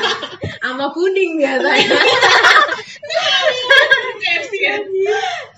sama 0.64 0.96
puding 0.96 1.36
biasanya. 1.36 2.00
KFC 4.22 4.54
kan. 4.64 4.82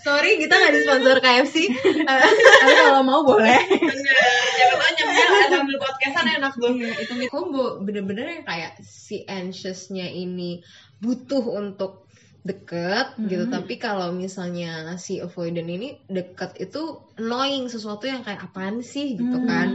Sorry 0.03 0.41
kita 0.41 0.53
nggak 0.58 0.73
disponsor 0.73 1.17
KFC. 1.21 1.56
Eh, 1.69 2.03
Tapi 2.03 2.71
kalau 2.73 3.06
mau 3.06 3.21
boleh. 3.23 3.62
Siapa 3.69 4.75
tahu 4.75 4.93
nyampe 5.13 5.43
sambil 5.51 5.77
podcastan 5.84 6.27
enak 6.39 6.53
tuh. 6.58 6.73
itu 6.75 7.13
combo 7.29 7.79
bener-bener 7.84 8.41
yang 8.41 8.45
kayak 8.45 8.73
si 8.84 9.23
anxiousnya 9.27 10.08
ini 10.10 10.63
butuh 10.99 11.43
untuk 11.56 12.08
deket 12.43 13.08
gitu. 13.23 13.47
Tapi 13.47 13.73
kalau 13.77 14.12
misalnya 14.12 14.71
si 14.97 15.17
avoidant 15.17 15.63
ini 15.65 15.95
deket 16.06 16.60
itu 16.60 16.82
annoying 17.15 17.65
sesuatu 17.65 18.03
yang 18.03 18.19
kayak 18.21 18.43
apaan 18.43 18.79
sih 18.79 19.15
gitu 19.15 19.38
kan. 19.41 19.69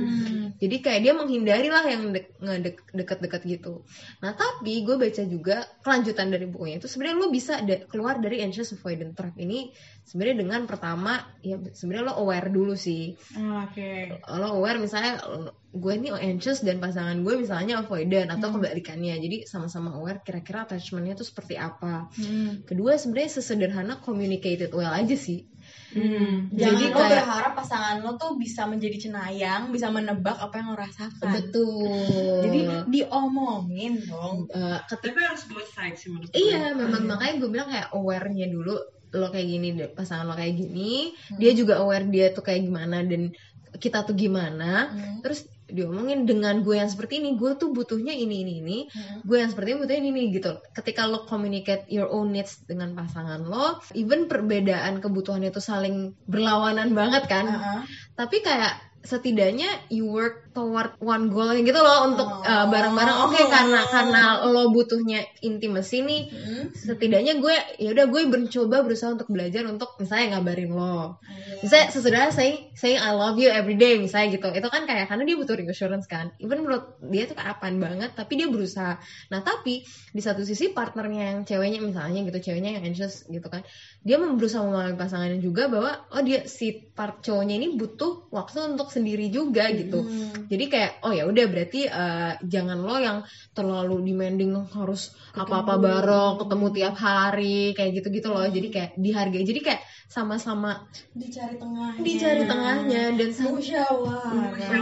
Jadi 0.59 0.77
kayak 0.79 1.01
dia 1.01 1.13
menghindari 1.13 1.69
lah 1.69 1.87
yang 1.87 2.11
de- 2.11 2.35
ngedek- 2.37 2.91
deket-deket 2.91 3.43
gitu. 3.47 3.87
Nah 4.19 4.35
tapi 4.35 4.83
gue 4.83 4.97
baca 4.97 5.23
juga 5.23 5.57
kelanjutan 5.81 6.29
dari 6.29 6.45
bukunya 6.45 6.77
itu 6.77 6.85
sebenarnya 6.85 7.17
lo 7.17 7.29
bisa 7.31 7.63
de- 7.63 7.87
keluar 7.87 8.19
dari 8.19 8.43
anxious 8.43 8.75
avoidant 8.75 9.15
trap 9.15 9.39
ini 9.39 9.71
sebenarnya 10.03 10.37
dengan 10.43 10.61
pertama 10.65 11.15
ya 11.41 11.57
sebenarnya 11.63 12.11
lo 12.11 12.15
aware 12.19 12.51
dulu 12.51 12.75
sih. 12.75 13.15
Oke. 13.33 14.19
lo 14.35 14.49
aware 14.59 14.77
misalnya 14.77 15.23
gue 15.69 15.95
nih 15.95 16.11
anxious 16.17 16.61
dan 16.61 16.83
pasangan 16.83 17.23
gue 17.23 17.39
misalnya 17.39 17.79
avoidant 17.79 18.29
atau 18.29 18.51
kebalikannya. 18.53 19.15
Jadi 19.15 19.47
sama-sama 19.47 19.95
aware 19.95 20.21
kira-kira 20.21 20.67
attachmentnya 20.67 21.15
tuh 21.15 21.25
seperti 21.25 21.55
apa. 21.55 22.11
Hmm. 22.13 22.58
Kedua 22.65 22.97
sebenarnya 22.97 23.39
sesederhana 23.39 24.01
communicated 24.01 24.73
well 24.73 24.91
aja 24.91 25.15
sih. 25.15 25.45
Jadi 25.89 26.53
Jadi 26.53 26.85
lo 26.93 27.01
kayak- 27.01 27.13
berharap 27.17 27.53
pasangan 27.57 27.97
lo 28.05 28.21
tuh 28.21 28.37
bisa 28.37 28.69
menjadi 28.69 29.09
cenayang, 29.09 29.73
bisa 29.73 29.89
menebak 29.89 30.37
apa 30.37 30.61
yang 30.61 30.69
lo 30.73 30.77
rasakan. 30.77 31.29
betul. 31.33 32.45
Jadi 32.45 32.59
diomongin 32.89 34.05
dong. 34.05 34.45
Eh, 34.53 34.79
ketika 34.85 35.17
Tapi 35.17 35.21
harus 35.25 35.43
both 35.49 35.69
sides 35.69 35.99
sih 36.05 36.09
menurut 36.13 36.31
iya 36.33 36.73
memang 36.73 37.09
makanya 37.09 37.35
gue 37.41 37.51
bilang 37.51 37.69
kayak 37.69 37.89
awarenya 37.93 38.47
dulu 38.49 38.77
lo 39.09 39.27
kayak 39.33 39.49
gini 39.49 39.69
pasangan 39.97 40.29
lo 40.29 40.37
kayak 40.37 40.53
gini 40.53 41.17
dia 41.41 41.57
juga 41.57 41.81
aware 41.81 42.05
dia 42.05 42.29
tuh 42.29 42.45
kayak 42.45 42.69
gimana 42.69 43.01
dan 43.01 43.33
kita 43.81 44.05
tuh 44.05 44.13
gimana. 44.13 44.93
Hmm. 44.93 45.21
terus 45.25 45.49
diomongin 45.69 46.25
dengan 46.25 46.65
gue 46.65 46.81
yang 46.81 46.89
seperti 46.89 47.21
ini 47.21 47.37
gue 47.37 47.55
tuh 47.61 47.71
butuhnya 47.77 48.13
ini 48.13 48.41
ini 48.43 48.55
ini 48.65 48.79
Hmm. 48.89 49.21
gue 49.23 49.37
yang 49.37 49.53
seperti 49.53 49.77
ini 49.77 49.79
butuhnya 49.85 50.01
ini, 50.01 50.11
ini 50.17 50.23
gitu 50.33 50.53
ketika 50.73 51.05
lo 51.05 51.29
communicate 51.29 51.85
your 51.93 52.09
own 52.09 52.33
needs 52.33 52.65
dengan 52.65 52.97
pasangan 52.97 53.45
lo 53.45 53.79
even 53.93 54.27
perbedaan 54.33 54.99
kebutuhan 55.05 55.45
itu 55.45 55.61
saling 55.61 56.17
berlawanan 56.25 56.97
banget 56.97 57.29
kan 57.29 57.47
Heeh. 57.47 57.81
tapi 58.17 58.41
kayak 58.41 58.81
setidaknya 59.05 59.69
you 59.93 60.11
work 60.11 60.48
toward 60.59 60.91
one 60.99 61.31
goal 61.31 61.55
gitu 61.55 61.79
loh 61.79 62.11
untuk 62.11 62.27
Oh. 62.27 62.43
uh, 62.43 62.67
bareng-bareng 62.67 63.19
oke 63.25 63.39
karena 63.47 63.81
karena 63.87 64.23
lo 64.45 64.75
butuhnya 64.75 65.23
intimacy 65.41 66.03
nih 66.03 66.23
Hmm. 66.29 66.67
setidaknya 66.75 67.39
gue 67.39 67.55
ya 67.79 67.95
udah 67.95 68.07
gue 68.09 68.23
mencoba 68.27 68.83
berusaha 68.83 69.15
untuk 69.15 69.31
belajar 69.31 69.63
untuk 69.65 69.95
misalnya 69.97 70.35
ngabarin 70.35 70.75
lo 70.75 71.23
Iya. 71.23 71.63
misalnya 71.63 71.87
sesederhana 71.89 72.31
saying 72.31 72.75
saying 72.75 72.99
I 72.99 73.15
love 73.15 73.39
you 73.39 73.47
every 73.49 73.75
day 73.75 73.95
misalnya 73.97 74.35
gitu 74.35 74.51
itu 74.51 74.67
kan 74.67 74.83
kayak 74.83 75.07
karena 75.07 75.23
dia 75.23 75.37
butuh 75.37 75.55
reassurance 75.55 76.07
kan 76.07 76.35
even 76.39 76.59
menurut 76.61 76.99
dia 77.07 77.25
tuh 77.25 77.39
kayak 77.39 77.55
apaan 77.55 77.79
banget 77.79 78.11
tapi 78.13 78.35
dia 78.35 78.51
berusaha 78.51 78.99
nah 79.31 79.41
tapi 79.41 79.87
di 80.11 80.19
satu 80.19 80.43
sisi 80.43 80.73
partnernya 80.73 81.23
yang 81.31 81.39
ceweknya 81.45 81.79
misalnya 81.79 82.27
gitu 82.27 82.51
ceweknya 82.51 82.75
yang 82.75 82.85
anxious 82.85 83.23
gitu 83.27 83.47
kan 83.47 83.63
dia 84.01 84.17
berusaha 84.19 84.65
memahami 84.65 84.97
pasangannya 84.97 85.39
juga 85.39 85.69
bahwa 85.69 85.93
oh 86.09 86.23
dia 86.23 86.49
si 86.49 86.73
part 86.89 87.21
cowoknya 87.21 87.55
ini 87.55 87.77
butuh 87.77 88.27
waktu 88.31 88.75
untuk 88.75 88.89
sendiri 88.89 89.29
juga 89.29 89.69
gitu 89.71 90.01
Hmm. 90.01 90.48
Jadi 90.49 90.65
kayak 90.67 90.93
oh 91.05 91.13
ya 91.13 91.29
udah 91.29 91.45
berarti 91.47 91.87
eh, 91.87 92.33
jangan 92.43 92.81
lo 92.81 92.97
yang 92.97 93.19
terlalu 93.53 94.01
demanding 94.03 94.57
harus 94.73 95.13
apa-apa 95.37 95.77
bareng 95.79 96.41
ketemu 96.41 96.67
tiap 96.75 96.95
hari 96.97 97.77
kayak 97.77 98.01
gitu-gitu 98.01 98.33
loh 98.33 98.49
jadi 98.49 98.69
kayak 98.73 98.91
dihargai 98.97 99.45
jadi 99.45 99.61
kayak 99.61 99.83
sama-sama 100.09 100.89
Dicari 101.13 101.61
tengahnya. 101.61 102.01
dicari 102.01 102.43
tengahnya 102.49 103.13
dan 103.13 103.29
Musyawarah. 103.29 104.33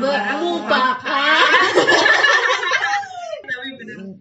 bener. 1.74 2.45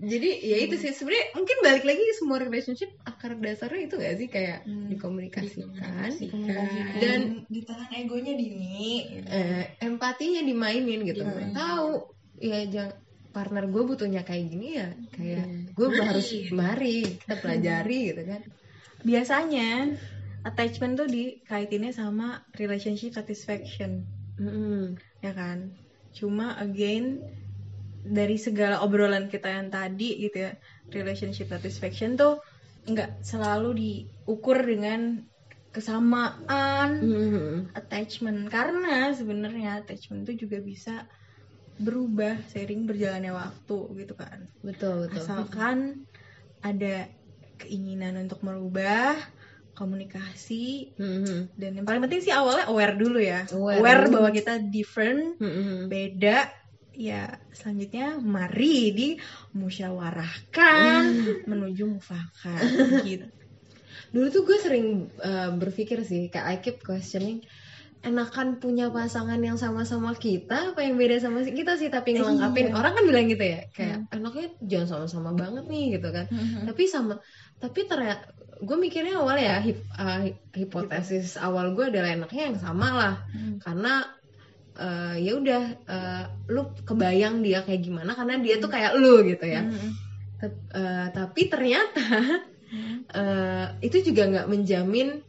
Jadi 0.06 0.30
ya 0.40 0.58
itu 0.62 0.76
sih 0.78 0.92
sebenarnya 0.92 1.26
mungkin 1.34 1.58
balik 1.60 1.84
lagi 1.84 2.04
semua 2.14 2.38
relationship 2.38 2.94
akar 3.02 3.34
dasarnya 3.36 3.82
itu 3.84 3.96
gak 3.96 4.16
sih 4.16 4.28
kayak 4.28 4.60
Hmm. 4.64 4.88
dikomunikasikan 4.88 6.12
Dan 6.14 7.02
dan 7.02 7.20
ditahan 7.48 7.90
egonya 7.96 8.34
dini. 8.34 9.10
eh, 9.26 9.66
empatinya 9.80 10.40
dimainin 10.40 11.02
gitu 11.04 11.22
Dimainin. 11.22 11.52
tahu 11.52 12.06
ya 12.38 12.62
jangan 12.66 12.94
partner 13.30 13.66
gue 13.66 13.84
butuhnya 13.84 14.22
kayak 14.22 14.46
gini 14.48 14.68
ya 14.76 14.88
kayak 15.12 15.44
Hmm. 15.44 15.66
gue 15.74 15.88
harus 16.00 16.28
mari 16.52 16.98
kita 17.20 17.36
pelajari 17.36 18.00
gitu 18.10 18.24
kan 18.24 18.42
Biasanya 19.02 19.70
attachment 20.44 20.96
tuh 20.96 21.06
dikaitinnya 21.06 21.92
sama 21.92 22.28
relationship 22.54 23.14
satisfaction. 23.14 24.06
Mm-mm. 24.36 24.94
ya 25.20 25.32
kan 25.32 25.72
cuma 26.12 26.60
again 26.60 27.24
dari 28.06 28.38
segala 28.38 28.86
obrolan 28.86 29.26
kita 29.34 29.50
yang 29.50 29.68
tadi 29.74 30.22
gitu 30.30 30.38
ya 30.46 30.52
relationship 30.94 31.50
satisfaction 31.50 32.16
tuh 32.16 32.38
nggak 32.86 33.26
selalu 33.26 33.70
diukur 33.82 34.62
dengan 34.62 35.26
kesamaan 35.74 37.02
Mm-mm. 37.02 37.68
attachment 37.76 38.48
karena 38.48 39.12
sebenarnya 39.12 39.84
attachment 39.84 40.24
itu 40.30 40.48
juga 40.48 40.62
bisa 40.64 40.94
berubah 41.76 42.40
seiring 42.48 42.88
berjalannya 42.88 43.36
waktu 43.36 43.78
gitu 44.00 44.14
kan 44.16 44.48
betul 44.64 45.04
betul 45.04 45.20
asalkan 45.20 45.78
ada 46.64 47.12
keinginan 47.60 48.16
untuk 48.24 48.40
merubah 48.48 49.20
komunikasi 49.76 50.96
Mm-mm. 50.96 51.52
dan 51.60 51.72
yang 51.76 51.84
paling 51.84 52.00
penting 52.08 52.24
sih 52.24 52.32
awalnya 52.32 52.72
aware 52.72 52.96
dulu 52.96 53.20
ya 53.20 53.44
Aware 53.52 53.80
aware, 53.84 54.02
dulu. 54.08 54.14
bahwa 54.16 54.30
kita 54.32 54.54
different 54.72 55.36
Mm-mm. 55.44 55.92
beda 55.92 56.48
ya 56.96 57.28
selanjutnya 57.52 58.16
mari 58.24 58.96
dimusyawarahkan 58.96 61.04
menuju 61.48 61.86
mufakat. 62.00 62.64
Gitu. 63.04 63.28
Dulu 64.12 64.28
tuh 64.32 64.44
gue 64.48 64.58
sering 64.60 65.10
uh, 65.20 65.52
berpikir 65.56 66.04
sih 66.08 66.30
kayak 66.32 66.48
I 66.48 66.58
keep 66.64 66.84
questioning 66.84 67.42
enakan 68.06 68.62
punya 68.62 68.94
pasangan 68.94 69.42
yang 69.42 69.58
sama-sama 69.58 70.14
kita 70.14 70.78
apa 70.78 70.86
yang 70.86 70.94
beda 70.94 71.26
sama 71.26 71.42
kita 71.42 71.74
sih 71.74 71.90
tapi 71.90 72.14
ngelengkapin. 72.14 72.70
Iya. 72.70 72.78
orang 72.78 72.94
kan 72.94 73.04
bilang 73.10 73.26
gitu 73.26 73.42
ya 73.42 73.66
kayak 73.74 74.06
enaknya 74.14 74.54
jangan 74.62 74.88
sama-sama 74.88 75.34
banget 75.34 75.66
nih 75.66 75.98
gitu 75.98 76.14
kan. 76.14 76.30
Tapi 76.70 76.84
sama 76.86 77.18
tapi 77.58 77.90
ternyata 77.90 78.30
gue 78.62 78.78
mikirnya 78.78 79.18
awal 79.20 79.42
ya 79.42 79.58
hip- 79.60 79.90
uh, 79.98 80.22
hi- 80.22 80.38
hipotesis 80.54 81.34
awal 81.36 81.74
gue 81.74 81.90
adalah 81.90 82.14
enaknya 82.14 82.54
yang 82.54 82.60
sama 82.62 82.88
lah. 82.94 83.16
Hmm. 83.34 83.58
karena 83.60 84.06
uh, 84.78 85.16
ya 85.16 85.32
udah 85.36 85.64
uh, 85.88 86.24
lu 86.52 86.72
kebayang 86.84 87.42
dia 87.42 87.64
kayak 87.64 87.82
gimana 87.84 88.12
karena 88.14 88.40
dia 88.40 88.56
tuh 88.60 88.70
kayak 88.70 88.96
lu 88.96 89.24
gitu 89.26 89.46
ya. 89.48 89.64
Tep- 90.36 90.68
uh, 90.76 91.08
tapi 91.12 91.48
ternyata 91.48 92.04
Hmm. 92.66 93.06
eh, 93.14 93.66
itu 93.86 94.10
juga 94.10 94.26
nggak 94.26 94.50
menjamin 94.50 95.22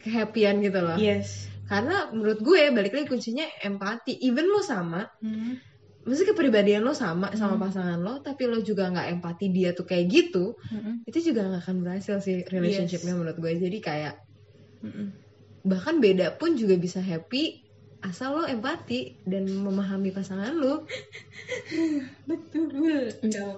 kehappyan 0.00 0.62
gitu 0.62 0.78
loh 0.80 0.94
yes 0.96 1.50
karena 1.66 2.14
menurut 2.14 2.38
gue 2.38 2.70
balik 2.70 2.94
lagi 2.94 3.10
kuncinya 3.10 3.42
empati 3.62 4.22
even 4.22 4.46
lo 4.46 4.62
sama 4.62 5.02
Hmm. 5.18 5.58
maksudnya 6.06 6.30
kepribadian 6.32 6.86
lo 6.86 6.94
sama 6.94 7.34
sama 7.34 7.58
Hmm. 7.58 7.64
pasangan 7.66 7.98
lo 8.00 8.22
tapi 8.22 8.46
lo 8.46 8.62
juga 8.62 8.86
nggak 8.86 9.18
empati 9.18 9.46
dia 9.50 9.74
tuh 9.74 9.82
kayak 9.84 10.06
gitu 10.08 10.54
Mm-mm. 10.70 11.04
itu 11.04 11.18
juga 11.34 11.50
nggak 11.50 11.62
akan 11.66 11.76
berhasil 11.84 12.16
sih 12.22 12.46
relationshipnya 12.46 13.12
Yes. 13.12 13.18
menurut 13.18 13.36
gue 13.36 13.50
jadi 13.60 13.78
kayak 13.82 14.14
Mm-mm. 14.86 15.06
bahkan 15.66 15.98
beda 16.00 16.38
pun 16.40 16.56
juga 16.56 16.78
bisa 16.78 17.02
happy 17.02 17.60
asal 18.00 18.32
lo 18.32 18.44
empati 18.44 19.12
dan 19.22 19.44
memahami 19.44 20.08
pasangan 20.10 20.56
lo 20.56 20.88
betul 22.30 23.12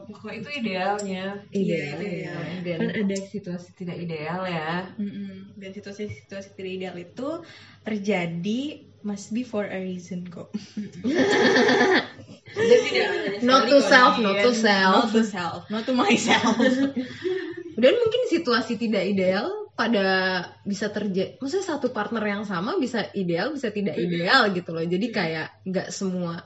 Pokoknya 0.09 0.38
itu 0.43 0.51
idealnya. 0.59 1.24
ideal 1.55 1.97
Iya, 1.99 2.26
ya. 2.26 2.34
Kan 2.34 2.57
dan 2.66 2.80
ada 2.90 3.16
situasi 3.22 3.70
tidak 3.76 3.97
ideal 4.01 4.43
ya. 4.43 4.90
Mm-mm. 4.99 5.55
dan 5.55 5.70
situasi-situasi 5.70 6.59
tidak 6.59 6.72
ideal 6.74 6.97
itu 6.97 7.28
terjadi 7.82 8.62
must 9.03 9.30
be 9.30 9.43
for 9.43 9.62
a 9.62 9.78
reason 9.78 10.26
kok 10.26 10.51
Not 13.43 13.66
to 13.66 13.78
self, 13.82 14.18
not 14.18 14.38
to 14.43 14.53
self. 14.55 15.11
not 15.11 15.12
to 15.14 15.22
self 15.24 15.61
not 15.70 15.82
to 15.86 15.95
myself 15.95 16.55
dan 17.82 17.93
mungkin 17.99 18.22
situasi 18.28 18.76
tidak 18.76 19.03
ideal 19.07 19.61
pada 19.72 20.06
bisa 20.68 20.92
terjadi 20.92 21.40
maksudnya 21.40 21.64
satu 21.64 21.88
partner 21.96 22.20
yang 22.28 22.44
sama 22.44 22.76
bisa 22.76 23.08
ideal 23.16 23.56
bisa 23.56 23.72
tidak 23.72 23.96
ideal 23.96 24.52
gitu 24.52 24.70
loh. 24.70 24.84
Jadi 24.84 25.06
kayak 25.08 25.48
nggak 25.64 25.88
semua 25.88 26.44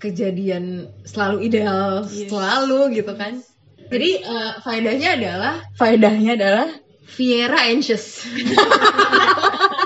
kejadian 0.00 0.88
selalu 1.04 1.50
ideal 1.50 2.06
Yes. 2.06 2.30
selalu 2.30 3.02
gitu 3.02 3.12
kan. 3.18 3.42
Jadi 3.90 4.10
eh, 4.22 4.52
faedahnya 4.62 5.08
adalah 5.18 5.54
faedahnya 5.74 6.32
adalah? 6.38 6.68
Viera 7.10 7.66
anxious 7.66 8.22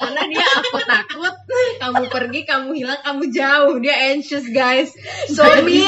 karena 0.00 0.22
dia 0.28 0.46
aku 0.58 0.78
takut 0.84 1.34
kamu 1.82 2.02
pergi 2.08 2.40
kamu 2.46 2.70
hilang 2.78 3.00
kamu 3.02 3.22
jauh. 3.34 3.76
Dia 3.82 4.14
anxious 4.14 4.46
guys. 4.50 4.94
So 5.30 5.42
me. 5.66 5.82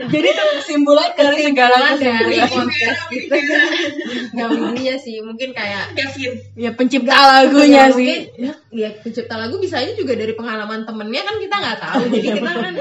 Jadi 0.00 0.26
itu 0.32 0.44
kesimpulan 0.60 1.12
dari 1.12 1.52
segala 1.52 1.96
dari 2.00 2.36
kesimpulan. 2.40 2.48
podcast 2.48 3.02
kita. 3.12 3.36
Nggak 4.32 4.48
mungkinnya 4.56 4.96
sih. 4.96 5.16
Mungkin 5.20 5.52
kayak 5.52 5.92
ya 6.56 6.70
pencipta 6.74 7.16
lagunya 7.16 7.68
Ya, 7.70 7.94
sih. 7.94 8.28
Mungkin, 8.36 8.52
ya 8.74 8.90
pencipta 9.00 9.34
lagu 9.38 9.56
bisa 9.62 9.78
aja 9.78 9.92
juga 9.94 10.16
dari 10.18 10.34
pengalaman 10.34 10.84
temennya 10.88 11.22
kan 11.22 11.36
kita 11.38 11.56
nggak 11.60 11.78
tahu. 11.80 12.02
Jadi 12.10 12.28
kita 12.40 12.50
kan 12.50 12.74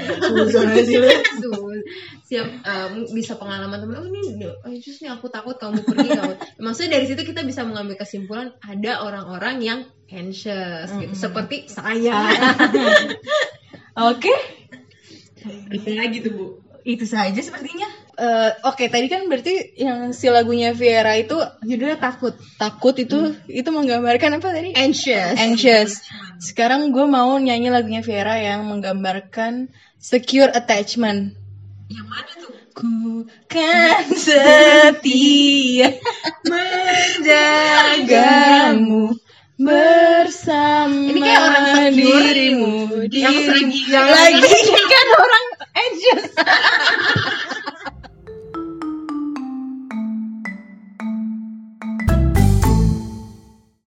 Siap 2.29 2.47
eh, 2.61 2.89
bisa 3.09 3.41
pengalaman 3.41 3.81
temen 3.81 3.97
oh 3.97 4.05
ini 4.05 4.45
oh, 4.45 4.69
just 4.77 5.01
nih 5.01 5.09
aku 5.09 5.33
takut 5.33 5.57
kamu 5.57 5.81
pergi 5.81 6.13
kamu 6.13 6.33
maksudnya 6.65 7.01
dari 7.01 7.09
situ 7.09 7.25
kita 7.25 7.41
bisa 7.41 7.65
mengambil 7.65 7.97
kesimpulan 7.97 8.53
ada 8.61 9.01
orang-orang 9.01 9.65
yang 9.65 9.79
anxious 10.13 10.93
gitu 10.93 11.13
seperti 11.17 11.65
saya. 11.65 12.29
Oke. 14.13 14.29
Itu 15.73 15.89
lagi 15.97 16.21
tuh, 16.21 16.31
Bu. 16.37 16.45
itu 16.87 17.03
saja 17.03 17.35
sepertinya. 17.35 17.85
Eh, 18.19 18.51
oke 18.67 18.91
tadi 18.91 19.07
kan 19.07 19.31
berarti 19.31 19.79
yang 19.79 20.11
si 20.11 20.27
lagunya 20.27 20.75
Viera 20.75 21.15
itu 21.15 21.39
judulnya 21.63 21.95
takut. 21.95 22.35
Takut 22.59 22.91
itu 22.99 23.35
itu 23.47 23.69
menggambarkan 23.71 24.43
apa 24.43 24.47
tadi? 24.51 24.75
Anxious. 24.75 25.39
Anxious. 25.39 26.03
Sekarang 26.39 26.91
gue 26.91 27.07
mau 27.07 27.39
nyanyi 27.39 27.71
lagunya 27.71 28.03
Viera 28.03 28.35
yang 28.35 28.67
menggambarkan 28.67 29.71
secure 29.99 30.51
attachment 30.51 31.38
Yang 31.89 32.05
mana 32.05 32.31
tuh? 32.37 32.53
ku 32.69 33.25
kan 33.49 34.05
setia 34.13 35.89
menjagamu 37.59 39.11
bersama 39.59 41.11
Ini 41.11 41.19
kayak 41.19 41.41
orang 41.43 41.65
secure 41.91 42.23
dirimu. 42.23 42.73
yang 43.11 43.35
lagi- 43.35 43.89
yang 43.91 44.07
lagi. 44.07 44.53
Kan 44.93 45.07
orang 45.17 45.45
anxious 45.75 46.31